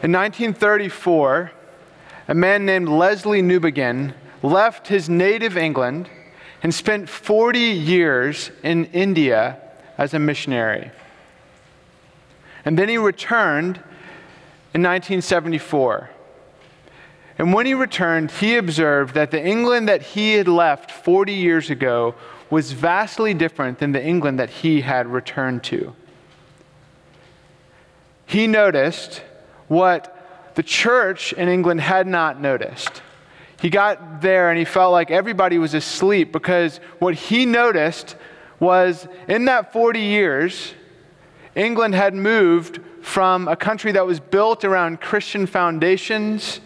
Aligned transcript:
In 0.00 0.12
1934, 0.12 1.50
a 2.28 2.34
man 2.34 2.64
named 2.64 2.86
Lesslie 2.86 3.42
Newbigin 3.42 4.14
left 4.42 4.86
his 4.86 5.08
native 5.08 5.56
England 5.56 6.08
and 6.62 6.72
spent 6.72 7.08
40 7.08 7.58
years 7.58 8.52
in 8.62 8.84
India 8.86 9.58
as 9.96 10.14
a 10.14 10.18
missionary. 10.20 10.92
And 12.64 12.78
then 12.78 12.88
he 12.88 12.96
returned 12.96 13.78
in 14.72 14.82
1974. 14.82 16.10
And 17.38 17.52
when 17.52 17.66
he 17.66 17.74
returned, 17.74 18.30
he 18.30 18.56
observed 18.56 19.14
that 19.14 19.32
the 19.32 19.44
England 19.44 19.88
that 19.88 20.02
he 20.02 20.34
had 20.34 20.46
left 20.46 20.92
40 20.92 21.32
years 21.32 21.70
ago 21.70 22.14
was 22.50 22.70
vastly 22.70 23.34
different 23.34 23.80
than 23.80 23.90
the 23.92 24.04
England 24.04 24.38
that 24.38 24.50
he 24.50 24.80
had 24.82 25.08
returned 25.08 25.64
to. 25.64 25.94
He 28.26 28.46
noticed 28.46 29.22
what 29.68 30.14
the 30.54 30.62
church 30.62 31.32
in 31.32 31.48
England 31.48 31.80
had 31.80 32.06
not 32.06 32.40
noticed. 32.40 33.02
He 33.60 33.70
got 33.70 34.20
there 34.20 34.50
and 34.50 34.58
he 34.58 34.64
felt 34.64 34.92
like 34.92 35.10
everybody 35.10 35.58
was 35.58 35.74
asleep 35.74 36.32
because 36.32 36.78
what 36.98 37.14
he 37.14 37.46
noticed 37.46 38.16
was 38.60 39.06
in 39.28 39.46
that 39.46 39.72
40 39.72 40.00
years, 40.00 40.74
England 41.54 41.94
had 41.94 42.14
moved 42.14 42.80
from 43.02 43.48
a 43.48 43.56
country 43.56 43.92
that 43.92 44.06
was 44.06 44.20
built 44.20 44.64
around 44.64 45.00
Christian 45.00 45.46
foundations 45.46 46.60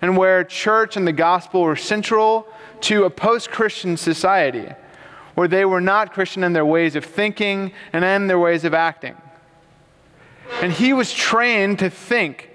and 0.00 0.16
where 0.16 0.44
church 0.44 0.96
and 0.96 1.06
the 1.06 1.12
gospel 1.12 1.62
were 1.62 1.76
central 1.76 2.46
to 2.82 3.04
a 3.04 3.10
post 3.10 3.50
Christian 3.50 3.96
society 3.96 4.68
where 5.34 5.48
they 5.48 5.64
were 5.64 5.80
not 5.80 6.12
Christian 6.12 6.44
in 6.44 6.52
their 6.52 6.66
ways 6.66 6.96
of 6.96 7.04
thinking 7.04 7.72
and 7.92 8.04
in 8.04 8.26
their 8.26 8.38
ways 8.38 8.64
of 8.64 8.74
acting. 8.74 9.16
And 10.62 10.72
he 10.72 10.92
was 10.92 11.12
trained 11.12 11.78
to 11.80 11.90
think 11.90 12.47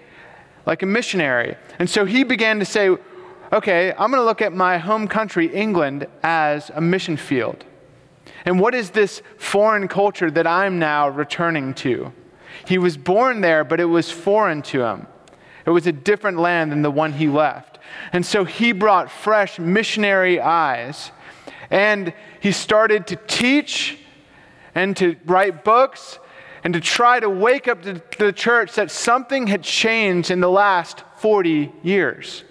like 0.65 0.81
a 0.83 0.85
missionary. 0.85 1.55
And 1.79 1.89
so 1.89 2.05
he 2.05 2.23
began 2.23 2.59
to 2.59 2.65
say, 2.65 2.95
okay, 3.51 3.91
I'm 3.91 4.11
going 4.11 4.21
to 4.21 4.23
look 4.23 4.41
at 4.41 4.53
my 4.53 4.77
home 4.77 5.07
country, 5.07 5.53
England, 5.53 6.07
as 6.23 6.71
a 6.71 6.81
mission 6.81 7.17
field. 7.17 7.63
And 8.45 8.59
what 8.59 8.75
is 8.75 8.89
this 8.91 9.21
foreign 9.37 9.87
culture 9.87 10.31
that 10.31 10.47
I'm 10.47 10.79
now 10.79 11.09
returning 11.09 11.73
to? 11.75 12.11
He 12.65 12.77
was 12.77 12.97
born 12.97 13.41
there, 13.41 13.63
but 13.63 13.79
it 13.79 13.85
was 13.85 14.11
foreign 14.11 14.61
to 14.63 14.83
him. 14.83 15.07
It 15.65 15.69
was 15.69 15.87
a 15.87 15.91
different 15.91 16.39
land 16.39 16.71
than 16.71 16.81
the 16.81 16.91
one 16.91 17.13
he 17.13 17.27
left. 17.27 17.79
And 18.11 18.25
so 18.25 18.43
he 18.43 18.71
brought 18.71 19.11
fresh 19.11 19.59
missionary 19.59 20.39
eyes. 20.39 21.11
And 21.69 22.13
he 22.39 22.51
started 22.51 23.07
to 23.07 23.15
teach 23.15 23.97
and 24.75 24.95
to 24.97 25.15
write 25.25 25.63
books 25.63 26.19
and 26.63 26.73
to 26.73 26.79
try 26.79 27.19
to 27.19 27.29
wake 27.29 27.67
up 27.67 27.81
to 27.81 28.01
the 28.17 28.31
church 28.31 28.75
that 28.75 28.89
something 28.89 29.47
had 29.47 29.63
changed 29.63 30.31
in 30.31 30.39
the 30.39 30.49
last 30.49 31.03
40 31.17 31.71
years. 31.83 32.43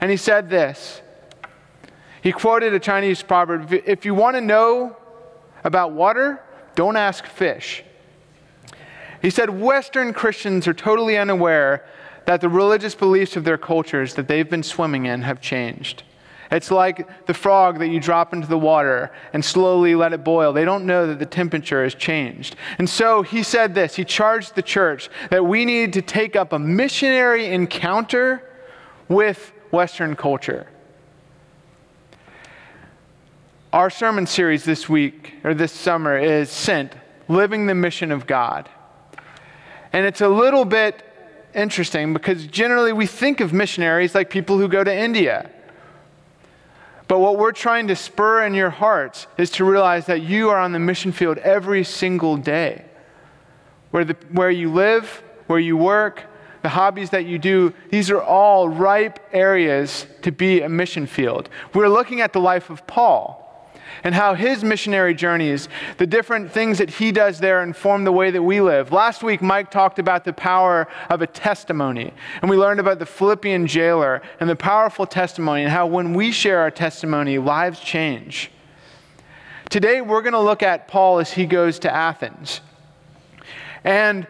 And 0.00 0.10
he 0.10 0.16
said 0.16 0.48
this. 0.48 1.00
He 2.22 2.30
quoted 2.30 2.72
a 2.74 2.78
Chinese 2.78 3.22
proverb 3.22 3.72
If 3.72 4.04
you 4.04 4.14
want 4.14 4.36
to 4.36 4.40
know 4.40 4.96
about 5.64 5.92
water, 5.92 6.40
don't 6.74 6.96
ask 6.96 7.26
fish. 7.26 7.84
He 9.20 9.30
said 9.30 9.50
Western 9.50 10.12
Christians 10.12 10.66
are 10.66 10.74
totally 10.74 11.16
unaware 11.16 11.84
that 12.26 12.40
the 12.40 12.48
religious 12.48 12.94
beliefs 12.94 13.36
of 13.36 13.44
their 13.44 13.58
cultures 13.58 14.14
that 14.14 14.28
they've 14.28 14.48
been 14.48 14.62
swimming 14.62 15.06
in 15.06 15.22
have 15.22 15.40
changed. 15.40 16.04
It's 16.52 16.70
like 16.70 17.26
the 17.26 17.32
frog 17.32 17.78
that 17.78 17.88
you 17.88 17.98
drop 17.98 18.34
into 18.34 18.46
the 18.46 18.58
water 18.58 19.10
and 19.32 19.42
slowly 19.42 19.94
let 19.94 20.12
it 20.12 20.22
boil. 20.22 20.52
They 20.52 20.66
don't 20.66 20.84
know 20.84 21.06
that 21.06 21.18
the 21.18 21.26
temperature 21.26 21.82
has 21.82 21.94
changed. 21.94 22.56
And 22.78 22.88
so 22.88 23.22
he 23.22 23.42
said 23.42 23.74
this 23.74 23.96
he 23.96 24.04
charged 24.04 24.54
the 24.54 24.62
church 24.62 25.08
that 25.30 25.44
we 25.44 25.64
needed 25.64 25.94
to 25.94 26.02
take 26.02 26.36
up 26.36 26.52
a 26.52 26.58
missionary 26.58 27.46
encounter 27.46 28.46
with 29.08 29.52
Western 29.70 30.14
culture. 30.14 30.68
Our 33.72 33.88
sermon 33.88 34.26
series 34.26 34.64
this 34.64 34.86
week, 34.86 35.32
or 35.44 35.54
this 35.54 35.72
summer, 35.72 36.18
is 36.18 36.50
Sent 36.50 36.92
Living 37.28 37.66
the 37.66 37.74
Mission 37.74 38.12
of 38.12 38.26
God. 38.26 38.68
And 39.94 40.04
it's 40.04 40.20
a 40.20 40.28
little 40.28 40.66
bit 40.66 41.02
interesting 41.54 42.12
because 42.12 42.46
generally 42.46 42.92
we 42.92 43.06
think 43.06 43.40
of 43.40 43.54
missionaries 43.54 44.14
like 44.14 44.28
people 44.28 44.58
who 44.58 44.68
go 44.68 44.84
to 44.84 44.94
India. 44.94 45.50
But 47.08 47.18
what 47.18 47.38
we're 47.38 47.52
trying 47.52 47.88
to 47.88 47.96
spur 47.96 48.44
in 48.44 48.54
your 48.54 48.70
hearts 48.70 49.26
is 49.36 49.50
to 49.52 49.64
realize 49.64 50.06
that 50.06 50.22
you 50.22 50.48
are 50.50 50.58
on 50.58 50.72
the 50.72 50.78
mission 50.78 51.12
field 51.12 51.38
every 51.38 51.84
single 51.84 52.36
day. 52.36 52.84
Where, 53.90 54.04
the, 54.04 54.16
where 54.30 54.50
you 54.50 54.72
live, 54.72 55.22
where 55.46 55.58
you 55.58 55.76
work, 55.76 56.24
the 56.62 56.68
hobbies 56.68 57.10
that 57.10 57.26
you 57.26 57.38
do, 57.38 57.74
these 57.90 58.10
are 58.10 58.22
all 58.22 58.68
ripe 58.68 59.18
areas 59.32 60.06
to 60.22 60.32
be 60.32 60.62
a 60.62 60.68
mission 60.68 61.06
field. 61.06 61.48
We're 61.74 61.88
looking 61.88 62.20
at 62.20 62.32
the 62.32 62.40
life 62.40 62.70
of 62.70 62.86
Paul 62.86 63.41
and 64.04 64.14
how 64.14 64.34
his 64.34 64.64
missionary 64.64 65.14
journeys, 65.14 65.68
the 65.98 66.06
different 66.06 66.50
things 66.50 66.78
that 66.78 66.90
he 66.90 67.12
does 67.12 67.38
there, 67.38 67.62
inform 67.62 68.04
the 68.04 68.12
way 68.12 68.30
that 68.30 68.42
we 68.42 68.60
live. 68.60 68.92
Last 68.92 69.22
week, 69.22 69.42
Mike 69.42 69.70
talked 69.70 69.98
about 69.98 70.24
the 70.24 70.32
power 70.32 70.88
of 71.08 71.22
a 71.22 71.26
testimony, 71.26 72.12
and 72.40 72.50
we 72.50 72.56
learned 72.56 72.80
about 72.80 72.98
the 72.98 73.06
Philippian 73.06 73.66
jailer 73.66 74.22
and 74.40 74.48
the 74.48 74.56
powerful 74.56 75.06
testimony, 75.06 75.62
and 75.62 75.70
how 75.70 75.86
when 75.86 76.14
we 76.14 76.32
share 76.32 76.60
our 76.60 76.70
testimony, 76.70 77.38
lives 77.38 77.80
change. 77.80 78.50
Today, 79.70 80.00
we're 80.00 80.22
going 80.22 80.32
to 80.34 80.40
look 80.40 80.62
at 80.62 80.86
Paul 80.88 81.18
as 81.18 81.32
he 81.32 81.46
goes 81.46 81.78
to 81.78 81.94
Athens. 81.94 82.60
And 83.84 84.26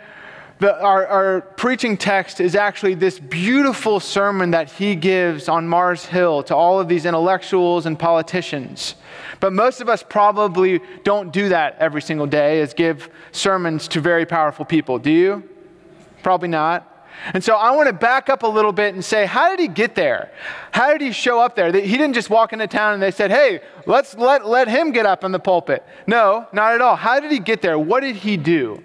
the, 0.60 0.80
our, 0.80 1.06
our, 1.08 1.40
preaching 1.40 1.96
text 1.96 2.40
is 2.40 2.54
actually 2.54 2.94
this 2.94 3.19
beautiful 3.19 3.98
sermon 3.98 4.52
that 4.52 4.70
he 4.70 4.94
gives 4.94 5.48
on 5.48 5.66
Mars 5.66 6.06
Hill 6.06 6.44
to 6.44 6.54
all 6.54 6.78
of 6.78 6.86
these 6.86 7.04
intellectuals 7.04 7.84
and 7.86 7.98
politicians. 7.98 8.94
But 9.42 9.53
most 9.53 9.80
of 9.80 9.88
us 9.88 10.04
probably 10.04 10.80
don't 11.03 11.32
do 11.32 11.48
that 11.48 11.76
every 11.80 12.00
single 12.00 12.28
day, 12.28 12.60
is 12.60 12.75
give 12.75 13.10
sermons 13.32 13.88
to 13.88 14.00
very 14.00 14.25
powerful 14.25 14.64
people. 14.64 15.00
Do 15.00 15.10
you? 15.10 15.42
Probably 16.22 16.47
not. 16.47 17.08
And 17.34 17.42
so 17.42 17.56
I 17.56 17.72
want 17.72 17.88
to 17.88 17.92
back 17.92 18.28
up 18.28 18.44
a 18.44 18.47
little 18.47 18.70
bit 18.70 18.94
and 18.94 19.04
say, 19.04 19.26
how 19.26 19.50
did 19.50 19.58
he 19.58 19.66
get 19.66 19.97
there? 19.97 20.31
How 20.70 20.92
did 20.92 21.00
he 21.00 21.10
show 21.10 21.41
up 21.41 21.56
there? 21.56 21.72
He 21.72 21.97
didn't 21.97 22.12
just 22.12 22.31
walk 22.31 22.52
into 22.52 22.69
town 22.69 22.94
and 22.94 23.02
they 23.02 23.10
said, 23.10 23.32
hey, 23.32 23.60
let's 23.84 24.14
let, 24.14 24.47
let 24.47 24.69
him 24.69 24.92
get 24.92 25.06
up 25.06 25.25
in 25.25 25.32
the 25.32 25.41
pulpit. 25.41 25.84
No, 26.06 26.47
not 26.52 26.75
at 26.75 26.81
all. 26.81 26.94
How 26.94 27.19
did 27.19 27.32
he 27.32 27.41
get 27.41 27.62
there? 27.62 27.76
What 27.81 28.02
did 28.02 28.14
he 28.14 28.36
do? 28.36 28.81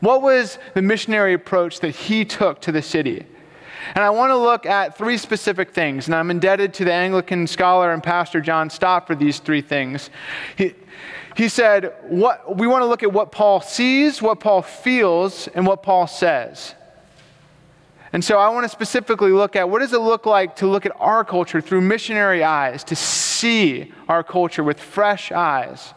What 0.00 0.20
was 0.20 0.58
the 0.74 0.82
missionary 0.82 1.32
approach 1.32 1.78
that 1.78 1.94
he 1.94 2.24
took 2.24 2.60
to 2.62 2.72
the 2.72 2.82
city? 2.82 3.24
And 3.94 4.04
I 4.04 4.10
want 4.10 4.30
to 4.30 4.36
look 4.36 4.66
at 4.66 4.96
three 4.96 5.16
specific 5.16 5.72
things, 5.72 6.06
and 6.06 6.14
I'm 6.14 6.30
indebted 6.30 6.74
to 6.74 6.84
the 6.84 6.92
Anglican 6.92 7.46
scholar 7.46 7.92
and 7.92 8.02
pastor 8.02 8.40
John 8.40 8.70
Stott 8.70 9.06
for 9.06 9.14
these 9.14 9.38
three 9.38 9.62
things. 9.62 10.10
He, 10.56 10.74
he 11.36 11.48
said, 11.48 11.94
what, 12.02 12.56
We 12.56 12.66
want 12.66 12.82
to 12.82 12.86
look 12.86 13.02
at 13.02 13.12
what 13.12 13.32
Paul 13.32 13.60
sees, 13.60 14.22
what 14.22 14.40
Paul 14.40 14.62
feels, 14.62 15.48
and 15.48 15.66
what 15.66 15.82
Paul 15.82 16.06
says. 16.06 16.74
And 18.12 18.22
so 18.22 18.38
I 18.38 18.50
want 18.50 18.64
to 18.64 18.68
specifically 18.68 19.32
look 19.32 19.56
at 19.56 19.68
what 19.70 19.78
does 19.78 19.94
it 19.94 20.00
look 20.00 20.26
like 20.26 20.56
to 20.56 20.66
look 20.66 20.84
at 20.84 20.92
our 21.00 21.24
culture 21.24 21.62
through 21.62 21.80
missionary 21.80 22.44
eyes, 22.44 22.84
to 22.84 22.96
see 22.96 23.92
our 24.06 24.22
culture 24.22 24.62
with 24.62 24.78
fresh 24.78 25.32
eyes 25.32 25.94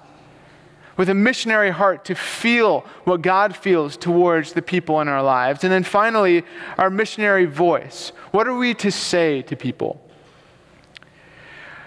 with 0.97 1.09
a 1.09 1.13
missionary 1.13 1.71
heart 1.71 2.05
to 2.05 2.15
feel 2.15 2.81
what 3.03 3.21
God 3.21 3.55
feels 3.55 3.97
towards 3.97 4.53
the 4.53 4.61
people 4.61 5.01
in 5.01 5.07
our 5.07 5.23
lives. 5.23 5.63
And 5.63 5.71
then 5.71 5.83
finally, 5.83 6.43
our 6.77 6.89
missionary 6.89 7.45
voice. 7.45 8.11
What 8.31 8.47
are 8.47 8.55
we 8.55 8.73
to 8.75 8.91
say 8.91 9.41
to 9.43 9.55
people? 9.55 10.01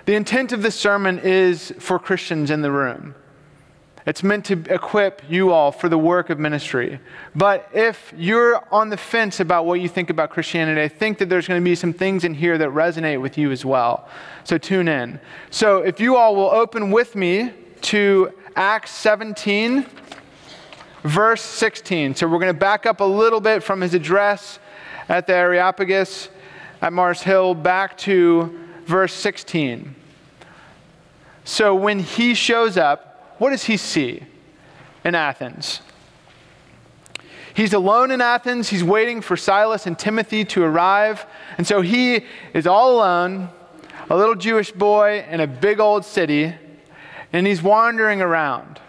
The 0.05 0.15
intent 0.15 0.53
of 0.53 0.63
this 0.63 0.75
sermon 0.75 1.19
is 1.19 1.73
for 1.79 1.99
Christians 1.99 2.51
in 2.51 2.63
the 2.63 2.71
room. 2.71 3.15
It's 4.07 4.23
meant 4.23 4.47
to 4.47 4.55
equip 4.71 5.21
you 5.29 5.53
all 5.53 5.71
for 5.71 5.91
the 5.91 5.99
work 5.99 6.31
of 6.31 6.39
ministry. 6.39 6.99
But 7.35 7.69
if 7.75 8.15
you're 8.17 8.65
on 8.73 8.89
the 8.89 8.97
fence 8.97 9.39
about 9.39 9.67
what 9.67 9.83
you 9.83 9.89
think 9.89 10.09
about 10.09 10.31
Christianity, 10.31 10.81
I 10.81 10.89
think 10.89 11.19
that 11.19 11.29
there's 11.29 11.47
going 11.47 11.61
to 11.61 11.65
be 11.65 11.75
some 11.75 11.93
things 11.93 12.25
in 12.25 12.33
here 12.33 12.57
that 12.57 12.71
resonate 12.71 13.21
with 13.21 13.37
you 13.37 13.51
as 13.53 13.67
well. 13.67 14.09
So 14.45 14.57
tune 14.57 14.89
in. 14.89 15.21
So 15.51 15.83
if 15.83 16.01
you 16.01 16.17
all 16.17 16.35
will 16.35 16.49
open 16.49 16.91
with 16.91 17.15
me 17.15 17.53
to 17.83 18.33
Acts 18.59 18.91
17, 18.91 19.87
verse 21.05 21.43
16. 21.43 22.17
So 22.17 22.27
we're 22.27 22.41
going 22.41 22.53
to 22.53 22.59
back 22.59 22.87
up 22.87 22.99
a 22.99 23.05
little 23.05 23.41
bit 23.41 23.63
from 23.63 23.81
his 23.81 23.95
address 23.95 24.59
at 25.09 25.29
the 25.29 25.33
Areopagus 25.33 26.29
at 26.83 26.93
Mars 26.93 27.23
Hill 27.23 27.55
back 27.55 27.97
to 27.99 28.59
verse 28.85 29.15
16. 29.15 29.95
So 31.45 31.73
when 31.73 32.01
he 32.01 32.35
shows 32.35 32.77
up, 32.77 33.37
what 33.39 33.51
does 33.51 33.63
he 33.63 33.77
see 33.77 34.25
in 35.05 35.15
Athens? 35.15 35.81
He's 37.55 37.75
alone 37.75 38.11
in 38.11 38.21
Athens. 38.21 38.71
He's 38.71 38.83
waiting 38.83 39.21
for 39.21 39.37
Silas 39.37 39.87
and 39.87 39.97
Timothy 39.97 40.45
to 40.47 40.65
arrive. 40.65 41.27
And 41.59 41.65
so 41.65 41.81
he 41.81 42.25
is 42.55 42.67
all 42.67 42.97
alone, 42.97 43.51
a 44.11 44.17
little 44.17 44.35
Jewish 44.35 44.73
boy 44.73 45.25
in 45.31 45.39
a 45.39 45.47
big 45.47 45.79
old 45.79 46.05
city 46.05 46.57
and 47.33 47.47
he's 47.47 47.63
wandering 47.63 48.21
around. 48.21 48.81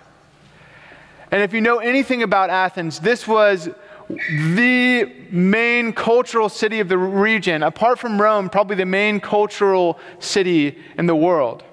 And 1.31 1.44
if 1.44 1.53
you 1.53 1.62
know 1.62 1.80
anything 1.80 2.24
about 2.24 2.50
Athens, 2.50 3.00
this 3.00 3.27
was 3.27 3.69
the 4.09 5.06
main 5.30 5.94
cultural 5.94 6.50
city 6.50 6.80
of 6.80 6.89
the 6.89 6.97
region, 6.97 7.62
apart 7.62 8.00
from 8.00 8.19
Rome, 8.19 8.50
probably 8.50 8.75
the 8.75 8.86
main 8.86 9.19
cultural 9.19 10.00
city 10.18 10.80
in 10.97 11.06
the 11.06 11.15
world. 11.15 11.63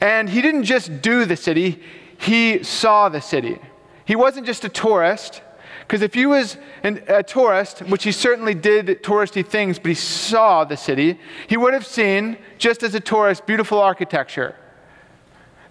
And 0.00 0.28
he 0.28 0.42
didn't 0.42 0.64
just 0.64 1.02
do 1.02 1.24
the 1.24 1.36
city, 1.36 1.80
he 2.18 2.62
saw 2.64 3.08
the 3.08 3.20
city. 3.20 3.58
He 4.04 4.16
wasn't 4.16 4.46
just 4.46 4.64
a 4.64 4.68
tourist, 4.68 5.42
because 5.82 6.02
if 6.02 6.14
he 6.14 6.26
was 6.26 6.56
an, 6.82 7.02
a 7.06 7.22
tourist, 7.22 7.80
which 7.80 8.02
he 8.02 8.10
certainly 8.10 8.54
did 8.54 9.02
touristy 9.04 9.46
things, 9.46 9.78
but 9.78 9.88
he 9.88 9.94
saw 9.94 10.64
the 10.64 10.76
city, 10.76 11.20
he 11.46 11.56
would 11.56 11.74
have 11.74 11.86
seen, 11.86 12.36
just 12.58 12.82
as 12.82 12.94
a 12.96 13.00
tourist, 13.00 13.46
beautiful 13.46 13.78
architecture. 13.78 14.56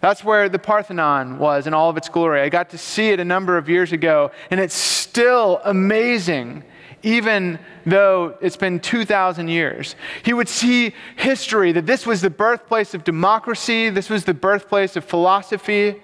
That's 0.01 0.23
where 0.23 0.47
the 0.47 0.59
Parthenon 0.59 1.39
was 1.39 1.67
in 1.67 1.73
all 1.73 1.89
of 1.89 1.97
its 1.97 2.07
glory. 2.07 2.41
I 2.41 2.49
got 2.49 2.69
to 2.69 2.77
see 2.77 3.09
it 3.09 3.19
a 3.19 3.25
number 3.25 3.57
of 3.57 3.67
years 3.67 3.91
ago, 3.91 4.31
and 4.49 4.59
it's 4.59 4.75
still 4.75 5.59
amazing, 5.65 6.63
even 7.03 7.59
though 7.85 8.37
it's 8.41 8.55
been 8.55 8.79
2,000 8.79 9.49
years. 9.49 9.95
He 10.23 10.33
would 10.33 10.47
see 10.47 10.93
history, 11.17 11.73
that 11.73 11.85
this 11.85 12.05
was 12.05 12.21
the 12.21 12.29
birthplace 12.29 12.93
of 12.93 13.03
democracy, 13.03 13.89
this 13.89 14.09
was 14.09 14.23
the 14.23 14.33
birthplace 14.33 14.95
of 14.95 15.03
philosophy. 15.03 16.01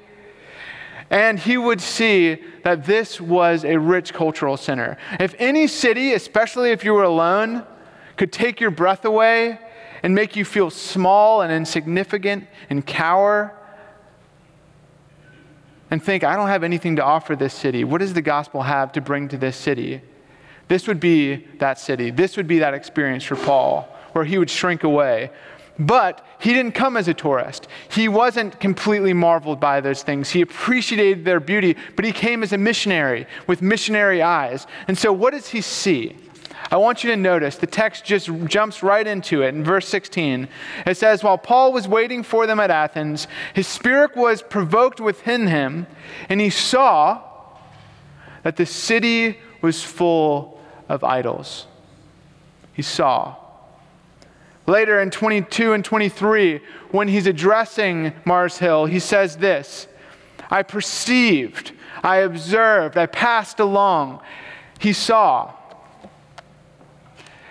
And 1.10 1.40
he 1.40 1.56
would 1.56 1.82
see 1.82 2.42
that 2.64 2.86
this 2.86 3.22
was 3.22 3.64
a 3.64 3.78
rich 3.78 4.12
cultural 4.14 4.58
center. 4.58 4.98
If 5.20 5.36
any 5.38 5.68
city, 5.68 6.14
especially 6.14 6.72
if 6.72 6.84
you 6.84 6.94
were 6.94 7.04
alone, 7.04 7.64
could 8.18 8.34
take 8.34 8.60
your 8.60 8.72
breath 8.72 9.06
away 9.06 9.60
and 10.02 10.16
make 10.16 10.36
you 10.36 10.44
feel 10.44 10.70
small 10.70 11.42
and 11.42 11.52
insignificant 11.54 12.48
and 12.70 12.86
cower, 12.86 13.54
and 15.96 16.04
think, 16.04 16.26
I 16.26 16.36
don't 16.36 16.50
have 16.50 16.66
anything 16.66 16.98
to 16.98 17.04
offer 17.06 17.38
this 17.38 17.54
city. 17.54 17.86
What 17.86 18.00
does 18.00 18.14
the 18.14 18.22
gospel 18.22 18.64
have 18.64 18.92
to 18.92 19.02
bring 19.02 19.30
to 19.30 19.38
this 19.38 19.56
city? 19.56 20.02
This 20.68 20.90
would 20.90 21.00
be 21.00 21.48
that 21.60 21.80
city. 21.80 22.12
This 22.12 22.36
would 22.36 22.48
be 22.48 22.60
that 22.60 22.74
experience 22.74 23.24
for 23.24 23.38
Paul, 23.38 23.88
where 24.12 24.26
he 24.26 24.38
would 24.38 24.50
shrink 24.50 24.84
away 24.84 25.32
but 25.78 26.26
he 26.40 26.54
didn't 26.54 26.72
come 26.72 26.96
as 26.96 27.10
a 27.10 27.14
tourist. 27.14 27.68
He 27.90 28.08
wasn't 28.08 28.62
completely 28.62 29.12
marveled 29.12 29.60
by 29.60 29.82
those 29.82 30.04
things. 30.04 30.30
He 30.30 30.40
appreciated 30.40 31.26
their 31.26 31.42
beauty, 31.42 31.76
but 31.98 32.06
he 32.06 32.14
came 32.14 32.44
as 32.44 32.54
a 32.54 32.58
missionary 32.58 33.28
with 33.46 33.62
missionary 33.62 34.22
eyes. 34.22 34.68
And 34.88 34.98
so, 34.98 35.12
what 35.12 35.32
does 35.32 35.50
he 35.50 35.60
see? 35.60 36.16
I 36.72 36.78
want 36.78 37.04
you 37.04 37.12
to 37.12 37.18
notice 37.18 37.58
the 37.58 37.68
text 37.68 38.06
just 38.06 38.30
jumps 38.46 38.82
right 38.82 39.06
into 39.06 39.44
it 39.44 39.50
in 39.50 39.64
verse 39.64 39.88
16. 39.88 40.48
It 40.86 40.98
says, 40.98 41.24
While 41.24 41.38
Paul 41.38 41.72
was 41.72 41.88
waiting 41.88 42.24
for 42.24 42.48
them 42.48 42.60
at 42.60 42.72
Athens, 42.72 43.28
his 43.54 43.68
spirit 43.68 44.16
was 44.16 44.42
provoked 44.42 45.00
within 45.00 45.48
him, 45.48 45.86
and 46.28 46.42
he 46.42 46.50
saw 46.50 47.22
that 48.44 48.56
the 48.56 48.66
city 48.66 49.40
was 49.62 49.84
full 49.84 50.60
of 50.90 51.04
idols. 51.04 51.68
He 52.74 52.82
saw. 52.82 53.36
Later 54.68 55.00
in 55.00 55.12
22 55.12 55.74
and 55.74 55.86
23, 55.86 56.62
when 56.90 57.08
he's 57.08 57.28
addressing 57.28 58.14
Mars 58.26 58.58
Hill, 58.58 58.86
he 58.86 59.00
says 59.00 59.38
this 59.38 59.88
I 60.50 60.64
perceived, 60.64 61.74
I 62.04 62.18
observed, 62.18 62.98
I 62.98 63.06
passed 63.06 63.60
along. 63.60 64.22
He 64.80 64.94
saw. 64.94 65.54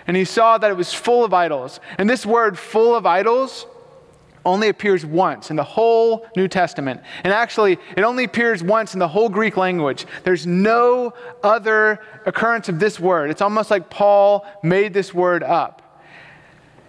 And 0.06 0.16
he 0.16 0.24
saw 0.24 0.58
that 0.58 0.70
it 0.70 0.76
was 0.76 0.92
full 0.92 1.24
of 1.24 1.32
idols. 1.32 1.80
And 1.98 2.08
this 2.08 2.26
word, 2.26 2.58
full 2.58 2.94
of 2.94 3.06
idols, 3.06 3.66
only 4.44 4.68
appears 4.68 5.06
once 5.06 5.50
in 5.50 5.56
the 5.56 5.64
whole 5.64 6.26
New 6.36 6.48
Testament. 6.48 7.00
And 7.22 7.32
actually, 7.32 7.78
it 7.96 8.02
only 8.02 8.24
appears 8.24 8.62
once 8.62 8.92
in 8.92 9.00
the 9.00 9.08
whole 9.08 9.28
Greek 9.28 9.56
language. 9.56 10.06
There's 10.22 10.46
no 10.46 11.14
other 11.42 12.00
occurrence 12.26 12.68
of 12.68 12.78
this 12.78 13.00
word. 13.00 13.30
It's 13.30 13.40
almost 13.40 13.70
like 13.70 13.88
Paul 13.88 14.46
made 14.62 14.92
this 14.92 15.14
word 15.14 15.42
up. 15.42 15.80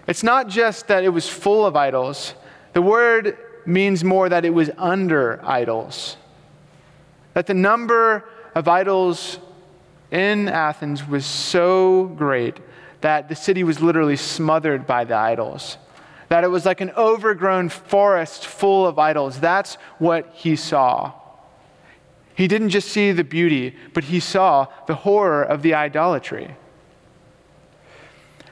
It's 0.07 0.23
not 0.23 0.47
just 0.47 0.87
that 0.87 1.03
it 1.03 1.09
was 1.09 1.27
full 1.27 1.65
of 1.65 1.75
idols, 1.75 2.35
the 2.73 2.81
word 2.81 3.37
means 3.65 4.03
more 4.03 4.29
that 4.29 4.45
it 4.45 4.51
was 4.51 4.69
under 4.77 5.43
idols. 5.43 6.17
That 7.33 7.47
the 7.47 7.53
number 7.53 8.25
of 8.53 8.67
idols 8.67 9.39
in 10.11 10.47
Athens 10.47 11.07
was 11.07 11.25
so 11.25 12.05
great 12.15 12.57
that 13.05 13.29
the 13.29 13.35
city 13.35 13.63
was 13.63 13.81
literally 13.81 14.15
smothered 14.15 14.87
by 14.87 15.03
the 15.03 15.13
idols. 15.13 15.77
That 16.29 16.43
it 16.43 16.47
was 16.47 16.65
like 16.65 16.81
an 16.81 16.89
overgrown 16.97 17.69
forest 17.69 18.47
full 18.47 18.87
of 18.87 18.97
idols. 18.97 19.39
That's 19.39 19.75
what 19.99 20.31
he 20.33 20.55
saw. 20.55 21.13
He 22.33 22.47
didn't 22.47 22.69
just 22.69 22.89
see 22.89 23.11
the 23.11 23.23
beauty, 23.23 23.75
but 23.93 24.05
he 24.05 24.19
saw 24.19 24.65
the 24.87 24.95
horror 24.95 25.43
of 25.43 25.61
the 25.61 25.75
idolatry. 25.75 26.55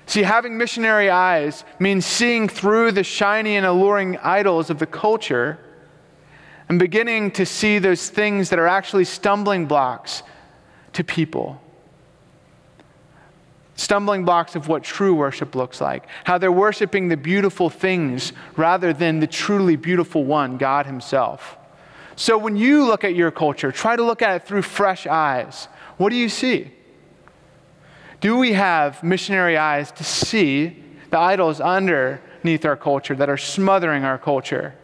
See, 0.06 0.22
having 0.22 0.56
missionary 0.56 1.10
eyes 1.10 1.64
means 1.80 2.06
seeing 2.06 2.48
through 2.48 2.92
the 2.92 3.04
shiny 3.04 3.56
and 3.56 3.66
alluring 3.66 4.20
idols 4.20 4.70
of 4.70 4.78
the 4.78 4.86
culture 4.86 5.58
and 6.70 6.78
beginning 6.78 7.32
to 7.32 7.46
see 7.48 7.80
those 7.80 8.08
things 8.08 8.52
that 8.52 8.60
are 8.60 8.68
actually 8.68 9.06
stumbling 9.06 9.66
blocks 9.66 10.22
to 10.92 11.04
people. 11.04 11.60
Stumbling 13.76 14.24
blocks 14.24 14.56
of 14.56 14.68
what 14.68 14.84
true 14.84 15.16
worship 15.16 15.56
looks 15.56 15.82
like, 15.82 16.06
how 16.26 16.38
they're 16.38 16.52
worshiping 16.52 17.08
the 17.08 17.18
beautiful 17.18 17.70
things 17.70 18.32
rather 18.56 18.94
than 18.94 19.20
the 19.20 19.28
truly 19.28 19.76
beautiful 19.76 20.24
one, 20.24 20.58
God 20.58 20.86
Himself. 20.86 21.58
So 22.16 22.38
when 22.38 22.56
you 22.56 22.86
look 22.86 23.04
at 23.04 23.16
your 23.16 23.32
culture, 23.32 23.72
try 23.72 23.96
to 23.96 24.04
look 24.04 24.22
at 24.22 24.36
it 24.36 24.48
through 24.48 24.62
fresh 24.62 25.08
eyes. 25.08 25.68
What 25.98 26.10
do 26.10 26.16
you 26.16 26.30
see? 26.30 26.72
Do 28.22 28.38
we 28.38 28.54
have 28.54 29.04
missionary 29.04 29.58
eyes 29.58 29.92
to 29.94 30.04
see 30.04 30.82
the 31.10 31.18
idols 31.18 31.60
underneath 31.60 32.66
our 32.66 32.78
culture 32.78 33.16
that 33.16 33.30
are 33.30 33.38
smothering 33.38 34.04
our 34.04 34.18
culture? 34.18 34.76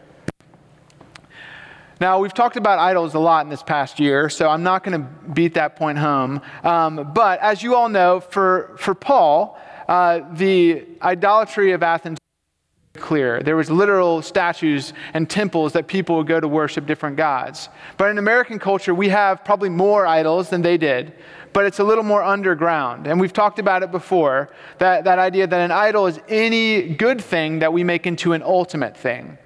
Now, 2.00 2.18
we've 2.18 2.32
talked 2.32 2.56
about 2.56 2.78
idols 2.78 3.12
a 3.12 3.18
lot 3.18 3.44
in 3.44 3.50
this 3.50 3.62
past 3.62 4.00
year, 4.00 4.30
so 4.30 4.48
I'm 4.48 4.62
not 4.62 4.82
going 4.84 5.02
to 5.02 5.06
beat 5.32 5.54
that 5.54 5.76
point 5.76 5.98
home. 5.98 6.40
Um, 6.64 7.12
but 7.12 7.40
as 7.40 7.62
you 7.62 7.74
all 7.74 7.90
know, 7.90 8.20
for, 8.20 8.74
for 8.78 8.94
Paul, 8.94 9.60
uh, 9.86 10.20
the 10.32 10.86
idolatry 11.02 11.72
of 11.72 11.82
Athens 11.82 12.18
clear. 12.96 13.42
There 13.42 13.54
was 13.54 13.70
literal 13.70 14.22
statues 14.22 14.94
and 15.14 15.28
temples 15.28 15.74
that 15.74 15.86
people 15.86 16.16
would 16.16 16.26
go 16.26 16.40
to 16.40 16.48
worship 16.48 16.86
different 16.86 17.16
gods. 17.16 17.68
But 17.96 18.10
in 18.10 18.18
American 18.18 18.58
culture, 18.58 18.94
we 18.94 19.10
have 19.10 19.44
probably 19.44 19.68
more 19.68 20.06
idols 20.06 20.48
than 20.48 20.62
they 20.62 20.76
did 20.76 21.12
but 21.52 21.64
it's 21.64 21.78
a 21.78 21.84
little 21.84 22.04
more 22.04 22.22
underground. 22.22 23.06
And 23.06 23.20
we've 23.20 23.32
talked 23.32 23.58
about 23.58 23.82
it 23.82 23.90
before 23.90 24.50
that, 24.78 25.04
that 25.04 25.18
idea 25.18 25.46
that 25.46 25.60
an 25.60 25.72
idol 25.72 26.06
is 26.06 26.20
any 26.28 26.94
good 26.94 27.20
thing 27.20 27.58
that 27.60 27.72
we 27.72 27.84
make 27.84 28.06
into 28.06 28.32
an 28.32 28.42
ultimate 28.42 28.96
thing. 28.96 29.36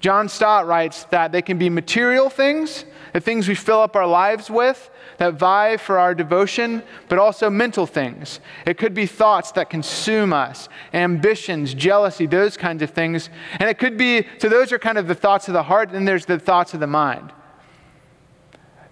John 0.00 0.30
Stott 0.30 0.66
writes 0.66 1.04
that 1.04 1.30
they 1.30 1.42
can 1.42 1.58
be 1.58 1.68
material 1.68 2.30
things, 2.30 2.86
the 3.12 3.20
things 3.20 3.46
we 3.46 3.54
fill 3.54 3.80
up 3.80 3.94
our 3.94 4.06
lives 4.06 4.48
with, 4.48 4.90
that 5.18 5.34
vie 5.34 5.76
for 5.76 5.98
our 5.98 6.14
devotion, 6.14 6.82
but 7.10 7.18
also 7.18 7.50
mental 7.50 7.86
things. 7.86 8.40
It 8.64 8.78
could 8.78 8.94
be 8.94 9.04
thoughts 9.04 9.52
that 9.52 9.68
consume 9.68 10.32
us, 10.32 10.70
ambitions, 10.94 11.74
jealousy, 11.74 12.24
those 12.24 12.56
kinds 12.56 12.82
of 12.82 12.90
things. 12.90 13.28
And 13.58 13.68
it 13.68 13.78
could 13.78 13.98
be, 13.98 14.26
so 14.38 14.48
those 14.48 14.72
are 14.72 14.78
kind 14.78 14.96
of 14.96 15.06
the 15.06 15.14
thoughts 15.14 15.48
of 15.48 15.52
the 15.52 15.64
heart, 15.64 15.90
and 15.92 16.08
there's 16.08 16.24
the 16.24 16.38
thoughts 16.38 16.72
of 16.72 16.80
the 16.80 16.86
mind. 16.86 17.32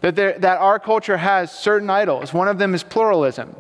That, 0.03 0.15
there, 0.15 0.39
that 0.39 0.59
our 0.59 0.79
culture 0.79 1.17
has 1.17 1.51
certain 1.51 1.89
idols. 1.89 2.35
One 2.35 2.49
of 2.49 2.59
them 2.59 2.75
is 2.75 2.83
pluralism. 2.85 3.57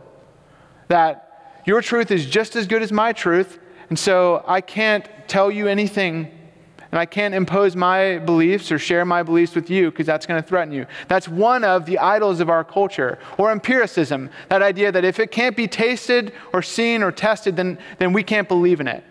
That 0.88 1.62
your 1.64 1.80
truth 1.80 2.10
is 2.10 2.26
just 2.26 2.56
as 2.56 2.66
good 2.66 2.82
as 2.82 2.92
my 2.92 3.14
truth, 3.14 3.58
and 3.88 3.98
so 3.98 4.44
I 4.46 4.60
can't 4.60 5.08
tell 5.26 5.50
you 5.50 5.66
anything 5.66 6.37
and 6.90 6.98
I 6.98 7.06
can't 7.06 7.34
impose 7.34 7.76
my 7.76 8.18
beliefs 8.18 8.72
or 8.72 8.78
share 8.78 9.04
my 9.04 9.22
beliefs 9.22 9.54
with 9.54 9.68
you 9.68 9.90
because 9.90 10.06
that's 10.06 10.26
going 10.26 10.42
to 10.42 10.48
threaten 10.48 10.72
you. 10.72 10.86
That's 11.08 11.28
one 11.28 11.64
of 11.64 11.86
the 11.86 11.98
idols 11.98 12.40
of 12.40 12.48
our 12.48 12.64
culture. 12.64 13.18
Or 13.36 13.52
empiricism, 13.52 14.30
that 14.48 14.62
idea 14.62 14.90
that 14.90 15.04
if 15.04 15.18
it 15.18 15.30
can't 15.30 15.56
be 15.56 15.68
tasted 15.68 16.32
or 16.52 16.62
seen 16.62 17.02
or 17.02 17.12
tested, 17.12 17.56
then, 17.56 17.78
then 17.98 18.12
we 18.12 18.22
can't 18.22 18.48
believe 18.48 18.80
in 18.80 18.88
it. 18.88 19.04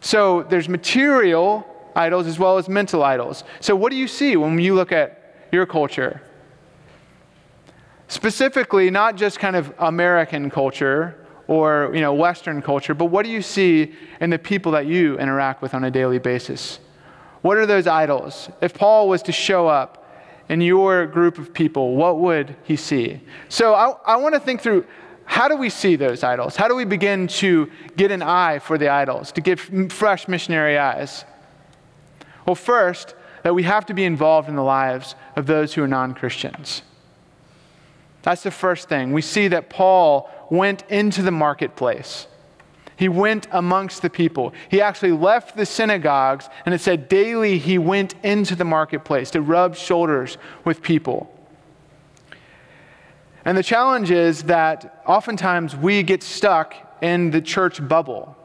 So 0.00 0.44
there's 0.44 0.68
material 0.68 1.66
idols 1.96 2.26
as 2.28 2.38
well 2.38 2.58
as 2.58 2.68
mental 2.68 3.02
idols. 3.02 3.42
So 3.58 3.74
what 3.74 3.90
do 3.90 3.96
you 3.96 4.06
see 4.06 4.36
when 4.36 4.58
you 4.60 4.74
look 4.74 4.92
at 4.92 5.18
your 5.52 5.66
culture. 5.66 6.20
Specifically, 8.08 8.90
not 8.90 9.16
just 9.16 9.38
kind 9.38 9.56
of 9.56 9.72
American 9.78 10.50
culture 10.50 11.26
or 11.48 11.90
you 11.94 12.00
know, 12.00 12.12
Western 12.12 12.62
culture, 12.62 12.94
but 12.94 13.06
what 13.06 13.24
do 13.24 13.32
you 13.32 13.42
see 13.42 13.94
in 14.20 14.30
the 14.30 14.38
people 14.38 14.70
that 14.72 14.86
you 14.86 15.18
interact 15.18 15.62
with 15.62 15.74
on 15.74 15.82
a 15.82 15.90
daily 15.90 16.18
basis? 16.18 16.78
What 17.42 17.56
are 17.56 17.66
those 17.66 17.86
idols? 17.86 18.50
If 18.60 18.74
Paul 18.74 19.08
was 19.08 19.22
to 19.22 19.32
show 19.32 19.66
up 19.66 20.06
in 20.48 20.60
your 20.60 21.06
group 21.06 21.38
of 21.38 21.52
people, 21.52 21.96
what 21.96 22.18
would 22.18 22.54
he 22.64 22.76
see? 22.76 23.20
So 23.48 23.74
I, 23.74 23.94
I 24.04 24.16
want 24.16 24.34
to 24.34 24.40
think 24.40 24.60
through 24.60 24.86
how 25.24 25.48
do 25.48 25.56
we 25.56 25.68
see 25.68 25.96
those 25.96 26.22
idols? 26.22 26.56
How 26.56 26.68
do 26.68 26.74
we 26.74 26.84
begin 26.84 27.26
to 27.28 27.70
get 27.96 28.10
an 28.10 28.22
eye 28.22 28.58
for 28.58 28.78
the 28.78 28.88
idols, 28.88 29.32
to 29.32 29.40
get 29.40 29.58
fresh 29.92 30.26
missionary 30.26 30.78
eyes? 30.78 31.24
Well, 32.46 32.54
first, 32.54 33.14
that 33.42 33.54
we 33.54 33.62
have 33.62 33.86
to 33.86 33.94
be 33.94 34.04
involved 34.04 34.48
in 34.48 34.56
the 34.56 34.62
lives 34.62 35.14
of 35.36 35.46
those 35.46 35.74
who 35.74 35.82
are 35.82 35.88
non 35.88 36.14
Christians. 36.14 36.82
That's 38.22 38.42
the 38.42 38.50
first 38.50 38.88
thing. 38.88 39.12
We 39.12 39.22
see 39.22 39.48
that 39.48 39.70
Paul 39.70 40.30
went 40.50 40.84
into 40.88 41.22
the 41.22 41.30
marketplace. 41.30 42.26
He 42.96 43.08
went 43.08 43.46
amongst 43.52 44.02
the 44.02 44.10
people. 44.10 44.52
He 44.68 44.80
actually 44.80 45.12
left 45.12 45.56
the 45.56 45.64
synagogues, 45.64 46.48
and 46.66 46.74
it 46.74 46.80
said 46.80 47.08
daily 47.08 47.58
he 47.58 47.78
went 47.78 48.16
into 48.24 48.56
the 48.56 48.64
marketplace 48.64 49.30
to 49.30 49.40
rub 49.40 49.76
shoulders 49.76 50.36
with 50.64 50.82
people. 50.82 51.32
And 53.44 53.56
the 53.56 53.62
challenge 53.62 54.10
is 54.10 54.42
that 54.44 55.02
oftentimes 55.06 55.76
we 55.76 56.02
get 56.02 56.24
stuck 56.24 56.74
in 57.00 57.30
the 57.30 57.40
church 57.40 57.86
bubble. 57.86 58.36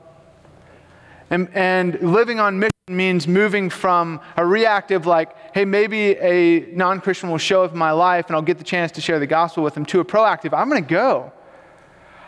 And, 1.31 1.49
and 1.53 1.99
living 2.13 2.39
on 2.39 2.59
mission 2.59 2.72
means 2.89 3.29
moving 3.29 3.69
from 3.69 4.19
a 4.35 4.45
reactive, 4.45 5.05
like, 5.05 5.55
hey, 5.55 5.63
maybe 5.63 6.17
a 6.17 6.65
non 6.73 6.99
Christian 6.99 7.31
will 7.31 7.37
show 7.37 7.63
up 7.63 7.71
in 7.71 7.77
my 7.77 7.91
life 7.91 8.27
and 8.27 8.35
I'll 8.35 8.41
get 8.41 8.57
the 8.57 8.65
chance 8.65 8.91
to 8.93 8.99
share 9.01 9.19
the 9.19 9.27
gospel 9.27 9.63
with 9.63 9.73
them, 9.73 9.85
to 9.85 10.01
a 10.01 10.05
proactive, 10.05 10.51
I'm 10.53 10.67
going 10.67 10.83
to 10.83 10.89
go. 10.89 11.31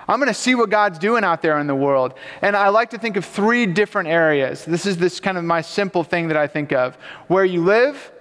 I'm 0.07 0.17
going 0.17 0.29
to 0.29 0.33
see 0.33 0.55
what 0.55 0.69
God's 0.69 0.97
doing 0.97 1.25
out 1.25 1.41
there 1.41 1.59
in 1.59 1.67
the 1.67 1.75
world. 1.75 2.13
And 2.41 2.55
I 2.55 2.69
like 2.69 2.91
to 2.91 2.97
think 2.97 3.17
of 3.17 3.25
three 3.25 3.65
different 3.65 4.07
areas. 4.07 4.63
This 4.63 4.85
is 4.85 4.95
this 4.95 5.19
kind 5.19 5.38
of 5.38 5.43
my 5.43 5.59
simple 5.59 6.05
thing 6.05 6.29
that 6.29 6.38
I 6.38 6.47
think 6.47 6.71
of 6.71 6.95
where 7.27 7.43
you 7.43 7.62
live, 7.62 8.13